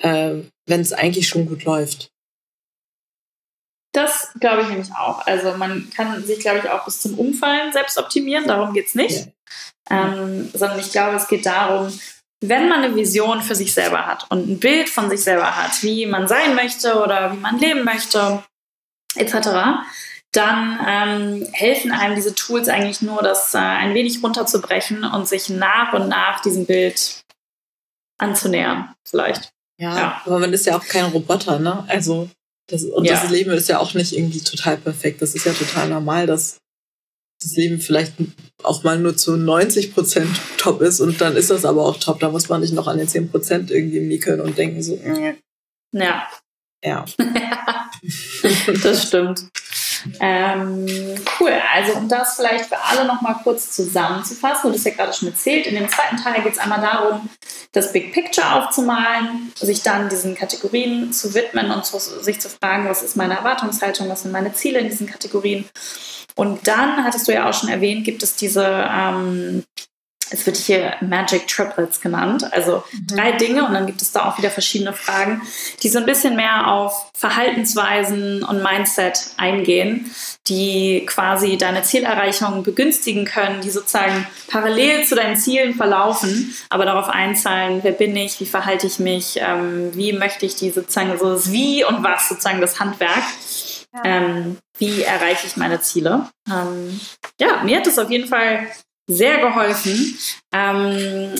äh, 0.00 0.42
wenn 0.66 0.80
es 0.80 0.92
eigentlich 0.92 1.28
schon 1.28 1.46
gut 1.46 1.64
läuft. 1.64 2.10
Das 3.92 4.32
glaube 4.38 4.62
ich 4.62 4.68
nämlich 4.68 4.92
auch. 4.92 5.26
Also 5.26 5.56
man 5.56 5.90
kann 5.94 6.24
sich, 6.24 6.40
glaube 6.40 6.60
ich, 6.60 6.70
auch 6.70 6.84
bis 6.84 7.00
zum 7.00 7.18
Umfallen 7.18 7.72
selbst 7.72 7.98
optimieren, 7.98 8.46
darum 8.46 8.72
geht 8.72 8.86
es 8.86 8.94
nicht. 8.94 9.26
Ja. 9.90 10.14
Ähm, 10.14 10.48
sondern 10.52 10.78
ich 10.78 10.92
glaube, 10.92 11.16
es 11.16 11.26
geht 11.26 11.44
darum, 11.46 11.92
wenn 12.40 12.68
man 12.68 12.82
eine 12.82 12.94
Vision 12.94 13.42
für 13.42 13.54
sich 13.54 13.74
selber 13.74 14.06
hat 14.06 14.30
und 14.30 14.48
ein 14.48 14.60
Bild 14.60 14.88
von 14.88 15.10
sich 15.10 15.22
selber 15.22 15.56
hat, 15.56 15.82
wie 15.82 16.06
man 16.06 16.28
sein 16.28 16.54
möchte 16.54 17.02
oder 17.02 17.32
wie 17.32 17.38
man 17.38 17.58
leben 17.58 17.84
möchte, 17.84 18.44
etc., 19.16 19.82
dann 20.32 20.78
ähm, 20.86 21.48
helfen 21.52 21.90
einem 21.90 22.14
diese 22.14 22.36
Tools 22.36 22.68
eigentlich 22.68 23.02
nur, 23.02 23.20
das 23.20 23.52
äh, 23.54 23.58
ein 23.58 23.94
wenig 23.94 24.22
runterzubrechen 24.22 25.02
und 25.02 25.26
sich 25.26 25.48
nach 25.48 25.92
und 25.92 26.08
nach 26.08 26.40
diesem 26.40 26.66
Bild 26.66 27.24
anzunähern, 28.16 28.94
vielleicht. 29.04 29.52
Ja, 29.80 29.96
ja. 29.96 30.22
aber 30.26 30.38
man 30.38 30.52
ist 30.52 30.66
ja 30.66 30.76
auch 30.76 30.84
kein 30.84 31.06
Roboter, 31.06 31.58
ne? 31.58 31.84
Also, 31.88 32.28
das, 32.68 32.84
und 32.84 33.06
ja. 33.06 33.14
das 33.14 33.30
Leben 33.30 33.50
ist 33.50 33.68
ja 33.68 33.78
auch 33.78 33.94
nicht 33.94 34.12
irgendwie 34.12 34.40
total 34.40 34.76
perfekt. 34.76 35.22
Das 35.22 35.34
ist 35.34 35.46
ja 35.46 35.52
total 35.52 35.88
normal, 35.88 36.26
dass 36.26 36.58
das 37.42 37.56
Leben 37.56 37.80
vielleicht 37.80 38.12
auch 38.62 38.84
mal 38.84 38.98
nur 38.98 39.16
zu 39.16 39.36
90 39.36 39.94
Prozent 39.94 40.28
top 40.58 40.82
ist 40.82 41.00
und 41.00 41.20
dann 41.22 41.34
ist 41.34 41.50
das 41.50 41.64
aber 41.64 41.86
auch 41.86 41.96
top. 41.98 42.20
Da 42.20 42.28
muss 42.28 42.50
man 42.50 42.60
nicht 42.60 42.74
noch 42.74 42.86
an 42.86 42.98
den 42.98 43.08
10 43.08 43.30
Prozent 43.30 43.70
irgendwie 43.70 44.00
nickeln 44.00 44.40
und 44.40 44.58
denken 44.58 44.82
so. 44.82 45.00
Ja. 45.92 46.28
Ja. 46.84 47.06
das 48.82 49.08
stimmt. 49.08 49.48
Ähm, 50.20 50.86
cool, 51.38 51.52
also 51.74 51.94
um 51.94 52.08
das 52.08 52.36
vielleicht 52.36 52.66
für 52.66 52.78
alle 52.78 53.06
nochmal 53.06 53.36
kurz 53.42 53.70
zusammenzufassen, 53.70 54.70
du 54.70 54.76
hast 54.76 54.84
ja 54.84 54.92
gerade 54.92 55.12
schon 55.12 55.28
erzählt, 55.28 55.66
in 55.66 55.74
dem 55.74 55.88
zweiten 55.88 56.16
Teil 56.16 56.42
geht 56.42 56.52
es 56.52 56.58
einmal 56.58 56.80
darum, 56.80 57.28
das 57.72 57.92
Big 57.92 58.12
Picture 58.12 58.54
aufzumalen, 58.54 59.52
sich 59.56 59.82
dann 59.82 60.08
diesen 60.08 60.34
Kategorien 60.34 61.12
zu 61.12 61.34
widmen 61.34 61.70
und 61.70 61.84
zu, 61.84 61.98
sich 61.98 62.40
zu 62.40 62.48
fragen, 62.48 62.88
was 62.88 63.02
ist 63.02 63.16
meine 63.16 63.36
Erwartungshaltung, 63.36 64.08
was 64.08 64.22
sind 64.22 64.32
meine 64.32 64.52
Ziele 64.52 64.80
in 64.80 64.88
diesen 64.88 65.06
Kategorien. 65.06 65.64
Und 66.34 66.66
dann, 66.66 67.04
hattest 67.04 67.28
du 67.28 67.32
ja 67.32 67.48
auch 67.48 67.54
schon 67.54 67.68
erwähnt, 67.68 68.04
gibt 68.04 68.22
es 68.22 68.36
diese 68.36 68.88
ähm, 68.90 69.64
es 70.30 70.46
wird 70.46 70.56
hier 70.56 70.94
Magic 71.00 71.46
Triplets 71.48 72.00
genannt. 72.00 72.52
Also 72.52 72.82
mhm. 72.92 73.06
drei 73.06 73.32
Dinge 73.32 73.66
und 73.66 73.74
dann 73.74 73.86
gibt 73.86 74.00
es 74.02 74.12
da 74.12 74.28
auch 74.28 74.38
wieder 74.38 74.50
verschiedene 74.50 74.92
Fragen, 74.92 75.42
die 75.82 75.88
so 75.88 75.98
ein 75.98 76.06
bisschen 76.06 76.36
mehr 76.36 76.68
auf 76.68 77.10
Verhaltensweisen 77.14 78.42
und 78.44 78.62
Mindset 78.62 79.30
eingehen, 79.36 80.10
die 80.46 81.04
quasi 81.06 81.58
deine 81.58 81.82
Zielerreichung 81.82 82.62
begünstigen 82.62 83.24
können, 83.24 83.60
die 83.60 83.70
sozusagen 83.70 84.26
parallel 84.48 85.04
zu 85.04 85.14
deinen 85.14 85.36
Zielen 85.36 85.74
verlaufen, 85.74 86.54
aber 86.68 86.84
darauf 86.84 87.08
einzahlen, 87.08 87.80
wer 87.82 87.92
bin 87.92 88.16
ich, 88.16 88.40
wie 88.40 88.46
verhalte 88.46 88.86
ich 88.86 88.98
mich, 88.98 89.36
ähm, 89.36 89.90
wie 89.94 90.12
möchte 90.12 90.46
ich 90.46 90.56
die 90.56 90.70
sozusagen 90.70 91.18
so 91.18 91.32
das 91.32 91.52
Wie 91.52 91.84
und 91.84 92.02
was 92.02 92.28
sozusagen 92.28 92.60
das 92.60 92.80
Handwerk. 92.80 93.22
Ja. 93.92 94.02
Ähm, 94.04 94.58
wie 94.78 95.02
erreiche 95.02 95.46
ich 95.46 95.56
meine 95.56 95.80
Ziele? 95.80 96.28
Ähm, 96.48 97.00
ja, 97.40 97.62
mir 97.64 97.78
hat 97.78 97.86
es 97.86 97.98
auf 97.98 98.10
jeden 98.10 98.28
Fall 98.28 98.68
sehr 99.10 99.38
geholfen, 99.38 100.18
ähm, 100.52 101.34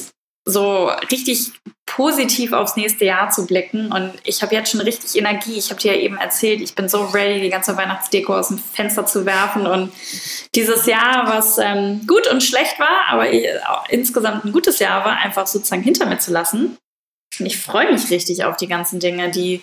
so 0.45 0.91
richtig 1.11 1.53
positiv 1.87 2.53
aufs 2.53 2.77
nächste 2.77 3.05
Jahr 3.05 3.31
zu 3.31 3.47
blicken. 3.47 3.93
Und 3.93 4.13
ich 4.25 4.43
habe 4.43 4.55
jetzt 4.55 4.71
schon 4.71 4.81
richtig 4.81 5.17
Energie. 5.17 5.59
Ich 5.59 5.71
habe 5.71 5.81
dir 5.81 5.95
ja 5.95 6.01
eben 6.01 6.17
erzählt, 6.17 6.61
ich 6.61 6.75
bin 6.75 6.89
so 6.89 7.05
ready, 7.07 7.41
die 7.41 7.51
ganze 7.51 7.77
Weihnachtsdeko 7.77 8.39
aus 8.39 8.49
dem 8.49 8.59
Fenster 8.59 9.07
zu 9.07 9.27
werfen. 9.27 9.67
Und 9.67 9.93
dieses 10.55 10.87
Jahr, 10.87 11.25
was 11.27 11.59
ähm, 11.59 12.07
gut 12.07 12.27
und 12.29 12.43
schlecht 12.43 12.79
war, 12.79 13.09
aber 13.09 13.27
insgesamt 13.91 14.45
ein 14.45 14.53
gutes 14.53 14.79
Jahr 14.79 15.05
war, 15.05 15.17
einfach 15.17 15.47
sozusagen 15.47 15.83
hinter 15.83 16.07
mir 16.07 16.19
zu 16.19 16.33
lassen. 16.33 16.79
Und 17.39 17.47
ich 17.47 17.59
freue 17.59 17.93
mich 17.93 18.11
richtig 18.11 18.45
auf 18.45 18.57
die 18.57 18.67
ganzen 18.67 18.99
Dinge, 19.01 19.31
die 19.31 19.63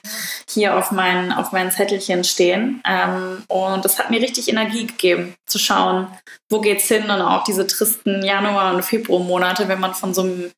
hier 0.50 0.78
auf, 0.78 0.92
mein, 0.92 1.32
auf 1.32 1.52
meinen 1.52 1.72
Zettelchen 1.72 2.24
stehen. 2.24 2.82
Ähm, 2.88 3.44
und 3.48 3.84
das 3.84 4.00
hat 4.00 4.10
mir 4.10 4.22
richtig 4.22 4.50
Energie 4.50 4.88
gegeben, 4.88 5.36
zu 5.46 5.60
schauen, 5.60 6.08
wo 6.50 6.62
geht's 6.62 6.88
hin 6.88 7.04
und 7.04 7.22
auch 7.22 7.44
diese 7.44 7.68
tristen 7.68 8.24
Januar- 8.24 8.74
und 8.74 8.84
Februarmonate, 8.84 9.68
wenn 9.68 9.80
man 9.80 9.94
von 9.94 10.14
so 10.14 10.22
einem 10.22 10.52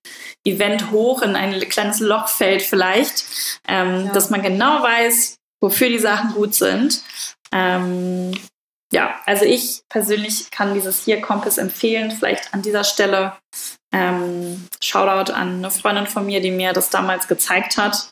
Event 0.46 0.92
hoch 0.92 1.22
in 1.22 1.36
ein 1.36 1.60
kleines 1.70 2.00
Loch 2.00 2.28
fällt 2.28 2.62
vielleicht, 2.62 3.26
ähm, 3.68 4.06
ja. 4.06 4.14
dass 4.14 4.30
man 4.30 4.42
genau 4.42 4.84
weiß, 4.84 5.38
wofür 5.62 5.90
die 5.90 6.00
Sachen 6.00 6.34
gut 6.34 6.54
sind. 6.54 7.02
Ähm, 7.52 8.32
ja, 8.92 9.20
also 9.26 9.46
ich 9.46 9.84
persönlich 9.90 10.50
kann 10.52 10.74
dieses 10.74 11.04
hier 11.04 11.22
Kompass 11.22 11.58
empfehlen. 11.58 12.12
Vielleicht 12.12 12.54
an 12.54 12.62
dieser 12.62 12.84
Stelle 12.84 13.34
ähm, 13.92 14.68
Shoutout 14.82 15.32
an 15.32 15.58
eine 15.58 15.72
Freundin 15.72 16.08
von 16.08 16.26
mir, 16.26 16.42
die 16.42 16.52
mir 16.52 16.74
das 16.74 16.90
damals 16.90 17.28
gezeigt 17.28 17.78
hat. 17.78 18.12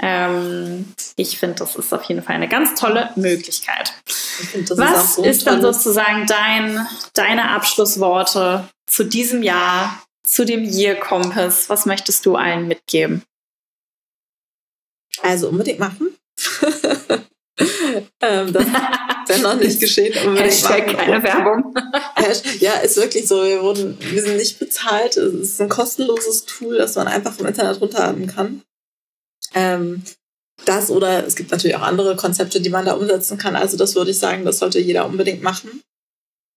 Ähm, 0.00 0.92
ich 1.16 1.38
finde, 1.38 1.56
das 1.56 1.76
ist 1.76 1.92
auf 1.92 2.04
jeden 2.04 2.22
Fall 2.22 2.36
eine 2.36 2.48
ganz 2.48 2.78
tolle 2.78 3.10
Möglichkeit. 3.16 3.92
Find, 4.06 4.70
Was 4.76 5.04
ist, 5.04 5.14
so 5.16 5.24
ist 5.24 5.46
dann 5.46 5.62
sozusagen 5.62 6.26
dein, 6.26 6.86
deine 7.14 7.50
Abschlussworte 7.50 8.68
zu 8.86 9.04
diesem 9.04 9.42
Jahr, 9.42 10.02
zu 10.24 10.44
dem 10.44 10.64
Year 10.64 10.94
Compass? 10.96 11.68
Was 11.68 11.86
möchtest 11.86 12.26
du 12.26 12.36
allen 12.36 12.68
mitgeben? 12.68 13.22
Also 15.22 15.48
unbedingt 15.48 15.78
machen. 15.78 16.16
ähm, 18.20 18.52
das 18.52 18.66
ist 19.30 19.42
noch 19.42 19.56
nicht 19.56 19.80
geschehen. 19.80 20.12
Hashtag 20.36 20.86
machen. 20.86 20.96
keine 20.96 21.22
Werbung. 21.22 21.74
ja, 22.60 22.74
ist 22.74 22.96
wirklich 22.96 23.26
so. 23.26 23.44
Wir, 23.44 23.62
wurden, 23.62 23.98
wir 24.00 24.22
sind 24.22 24.36
nicht 24.36 24.58
bezahlt. 24.58 25.16
Es 25.16 25.34
ist 25.34 25.60
ein 25.60 25.68
kostenloses 25.68 26.44
Tool, 26.44 26.78
das 26.78 26.94
man 26.96 27.08
einfach 27.08 27.32
vom 27.32 27.46
Internet 27.46 27.80
runterladen 27.80 28.26
kann. 28.26 28.62
Ähm, 29.54 30.02
das 30.64 30.90
oder 30.90 31.26
es 31.26 31.36
gibt 31.36 31.50
natürlich 31.50 31.76
auch 31.76 31.82
andere 31.82 32.16
Konzepte, 32.16 32.60
die 32.60 32.70
man 32.70 32.84
da 32.84 32.94
umsetzen 32.94 33.38
kann. 33.38 33.56
Also 33.56 33.76
das 33.76 33.94
würde 33.94 34.10
ich 34.12 34.18
sagen, 34.18 34.44
das 34.44 34.58
sollte 34.58 34.78
jeder 34.78 35.06
unbedingt 35.06 35.42
machen. 35.42 35.82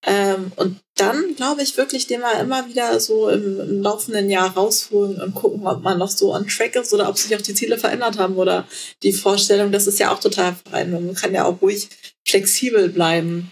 Ähm, 0.06 0.52
und 0.56 0.80
dann 0.96 1.36
glaube 1.36 1.64
ich 1.64 1.76
wirklich 1.76 2.06
den 2.06 2.22
mal 2.22 2.40
immer 2.40 2.68
wieder 2.68 3.00
so 3.00 3.30
im, 3.30 3.60
im, 3.60 3.82
laufenden 3.82 4.30
Jahr 4.30 4.54
rausholen 4.54 5.20
und 5.20 5.34
gucken, 5.34 5.66
ob 5.66 5.82
man 5.82 5.98
noch 5.98 6.10
so 6.10 6.34
on 6.34 6.48
track 6.48 6.76
ist 6.76 6.94
oder 6.94 7.10
ob 7.10 7.18
sich 7.18 7.36
auch 7.36 7.42
die 7.42 7.56
Ziele 7.56 7.80
verändert 7.80 8.20
haben 8.20 8.36
oder 8.36 8.68
die 9.02 9.12
Vorstellung, 9.12 9.72
das 9.72 9.88
ist 9.88 10.00
ja 10.00 10.14
auch 10.14 10.20
total 10.20 10.56
fein. 10.70 10.92
Man 10.92 11.16
kann 11.16 11.34
ja 11.34 11.46
auch 11.46 11.62
ruhig 11.62 11.90
flexibel 12.28 12.90
bleiben 12.90 13.52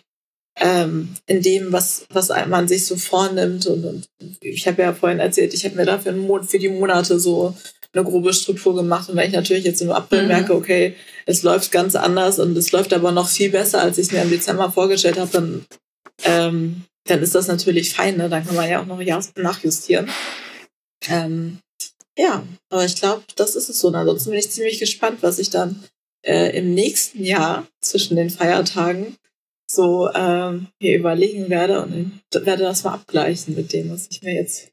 ähm, 0.59 1.15
in 1.25 1.41
dem, 1.41 1.71
was, 1.71 2.05
was 2.09 2.29
man 2.47 2.67
sich 2.67 2.85
so 2.85 2.95
vornimmt. 2.95 3.65
Und, 3.67 3.85
und 3.85 4.07
ich 4.41 4.67
habe 4.67 4.81
ja 4.81 4.93
vorhin 4.93 5.19
erzählt, 5.19 5.53
ich 5.53 5.65
habe 5.65 5.75
mir 5.75 5.85
dafür 5.85 6.13
für 6.43 6.59
die 6.59 6.69
Monate 6.69 7.19
so 7.19 7.55
eine 7.93 8.03
grobe 8.03 8.33
Struktur 8.33 8.75
gemacht. 8.75 9.09
Und 9.09 9.15
wenn 9.15 9.27
ich 9.27 9.35
natürlich 9.35 9.63
jetzt 9.63 9.81
im 9.81 9.91
April 9.91 10.23
mhm. 10.23 10.27
merke, 10.27 10.55
okay, 10.55 10.95
es 11.25 11.43
läuft 11.43 11.71
ganz 11.71 11.95
anders 11.95 12.39
und 12.39 12.57
es 12.57 12.71
läuft 12.71 12.93
aber 12.93 13.11
noch 13.11 13.29
viel 13.29 13.49
besser, 13.49 13.81
als 13.81 13.97
ich 13.97 14.07
es 14.07 14.11
mir 14.11 14.21
im 14.21 14.29
Dezember 14.29 14.71
vorgestellt 14.71 15.17
habe, 15.17 15.31
dann 15.31 15.65
ähm, 16.23 16.83
dann 17.07 17.21
ist 17.21 17.35
das 17.35 17.47
natürlich 17.47 17.93
fein, 17.93 18.17
ne? 18.17 18.29
Dann 18.29 18.45
kann 18.45 18.55
man 18.55 18.69
ja 18.69 18.81
auch 18.81 18.85
noch 18.85 18.99
nachjustieren. 19.35 20.09
Ähm, 21.07 21.59
ja, 22.17 22.43
aber 22.69 22.85
ich 22.85 22.95
glaube, 22.95 23.23
das 23.35 23.55
ist 23.55 23.69
es 23.69 23.79
so. 23.79 23.89
Und 23.89 23.95
ansonsten 23.95 24.31
bin 24.31 24.39
ich 24.39 24.49
ziemlich 24.49 24.79
gespannt, 24.79 25.19
was 25.21 25.37
ich 25.37 25.49
dann 25.49 25.83
äh, 26.25 26.57
im 26.57 26.73
nächsten 26.73 27.23
Jahr 27.23 27.67
zwischen 27.81 28.15
den 28.17 28.29
Feiertagen 28.29 29.17
so 29.69 30.11
ähm, 30.13 30.67
hier 30.79 30.97
überlegen 30.97 31.49
werde 31.49 31.81
und 31.81 32.21
werde 32.33 32.63
das 32.63 32.83
mal 32.83 32.93
abgleichen 32.93 33.55
mit 33.55 33.73
dem, 33.73 33.91
was 33.91 34.07
ich 34.09 34.21
mir 34.21 34.33
jetzt 34.33 34.71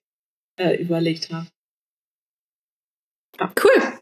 äh, 0.58 0.76
überlegt 0.76 1.30
habe. 1.32 1.46
Ja. 3.38 3.52
Cool. 3.62 3.98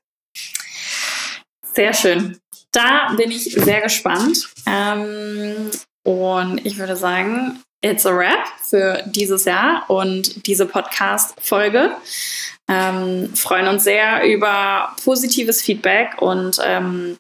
Sehr 1.63 1.95
schön. 1.95 2.39
Da 2.73 3.15
bin 3.17 3.31
ich 3.31 3.45
sehr 3.45 3.81
gespannt. 3.81 4.49
Ähm, 4.67 5.71
und 6.03 6.65
ich 6.67 6.79
würde 6.79 6.97
sagen, 6.97 7.63
it's 7.81 8.07
a 8.07 8.17
wrap 8.17 8.47
für 8.63 9.03
dieses 9.07 9.45
Jahr 9.45 9.89
und 9.89 10.47
diese 10.47 10.67
Podcast-Folge. 10.67 11.97
Ähm, 12.69 13.35
freuen 13.35 13.69
uns 13.69 13.85
sehr 13.85 14.25
über 14.25 14.95
positives 15.03 15.63
Feedback 15.63 16.21
und 16.21 16.59
ähm, 16.65 17.19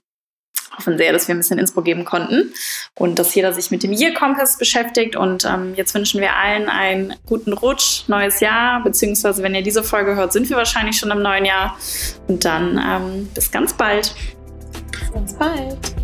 hoffen 0.76 0.98
sehr, 0.98 1.12
dass 1.12 1.28
wir 1.28 1.34
ein 1.34 1.38
bisschen 1.38 1.58
Inspo 1.58 1.82
geben 1.82 2.04
konnten 2.04 2.52
und 2.94 3.18
dass 3.18 3.34
jeder 3.34 3.52
sich 3.52 3.70
mit 3.70 3.82
dem 3.82 3.92
Year 3.92 4.14
Compass 4.14 4.58
beschäftigt. 4.58 5.16
Und 5.16 5.44
ähm, 5.44 5.74
jetzt 5.76 5.94
wünschen 5.94 6.20
wir 6.20 6.36
allen 6.36 6.68
einen 6.68 7.14
guten 7.26 7.52
Rutsch, 7.52 8.08
neues 8.08 8.40
Jahr, 8.40 8.82
beziehungsweise 8.82 9.42
wenn 9.42 9.54
ihr 9.54 9.62
diese 9.62 9.82
Folge 9.82 10.14
hört, 10.14 10.32
sind 10.32 10.48
wir 10.48 10.56
wahrscheinlich 10.56 10.96
schon 10.96 11.10
im 11.10 11.22
neuen 11.22 11.44
Jahr. 11.44 11.76
Und 12.28 12.44
dann 12.44 12.78
ähm, 12.78 13.28
bis 13.34 13.50
ganz 13.50 13.74
bald. 13.74 14.14
Bis 14.92 15.12
ganz 15.12 15.34
bald. 15.34 15.99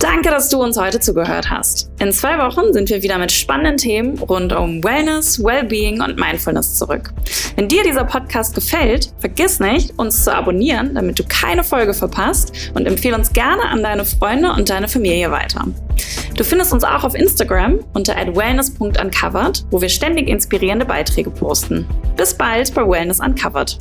Danke, 0.00 0.30
dass 0.30 0.48
du 0.48 0.62
uns 0.62 0.78
heute 0.78 0.98
zugehört 0.98 1.50
hast. 1.50 1.90
In 2.00 2.10
zwei 2.10 2.38
Wochen 2.38 2.72
sind 2.72 2.88
wir 2.88 3.02
wieder 3.02 3.18
mit 3.18 3.30
spannenden 3.30 3.76
Themen 3.76 4.18
rund 4.18 4.50
um 4.50 4.82
Wellness, 4.82 5.44
Wellbeing 5.44 6.00
und 6.00 6.18
Mindfulness 6.18 6.76
zurück. 6.76 7.12
Wenn 7.54 7.68
dir 7.68 7.82
dieser 7.84 8.04
Podcast 8.04 8.54
gefällt, 8.54 9.12
vergiss 9.18 9.60
nicht, 9.60 9.92
uns 9.98 10.24
zu 10.24 10.34
abonnieren, 10.34 10.94
damit 10.94 11.18
du 11.18 11.24
keine 11.24 11.62
Folge 11.62 11.92
verpasst 11.92 12.72
und 12.72 12.86
empfehle 12.86 13.14
uns 13.14 13.30
gerne 13.34 13.62
an 13.68 13.82
deine 13.82 14.06
Freunde 14.06 14.50
und 14.54 14.70
deine 14.70 14.88
Familie 14.88 15.30
weiter. 15.30 15.66
Du 16.34 16.44
findest 16.44 16.72
uns 16.72 16.82
auch 16.82 17.04
auf 17.04 17.14
Instagram 17.14 17.80
unter 17.92 18.14
wellness.uncovered, 18.14 19.66
wo 19.70 19.82
wir 19.82 19.90
ständig 19.90 20.28
inspirierende 20.28 20.86
Beiträge 20.86 21.28
posten. 21.28 21.86
Bis 22.16 22.32
bald 22.32 22.72
bei 22.72 22.88
Wellness 22.88 23.20
Uncovered. 23.20 23.76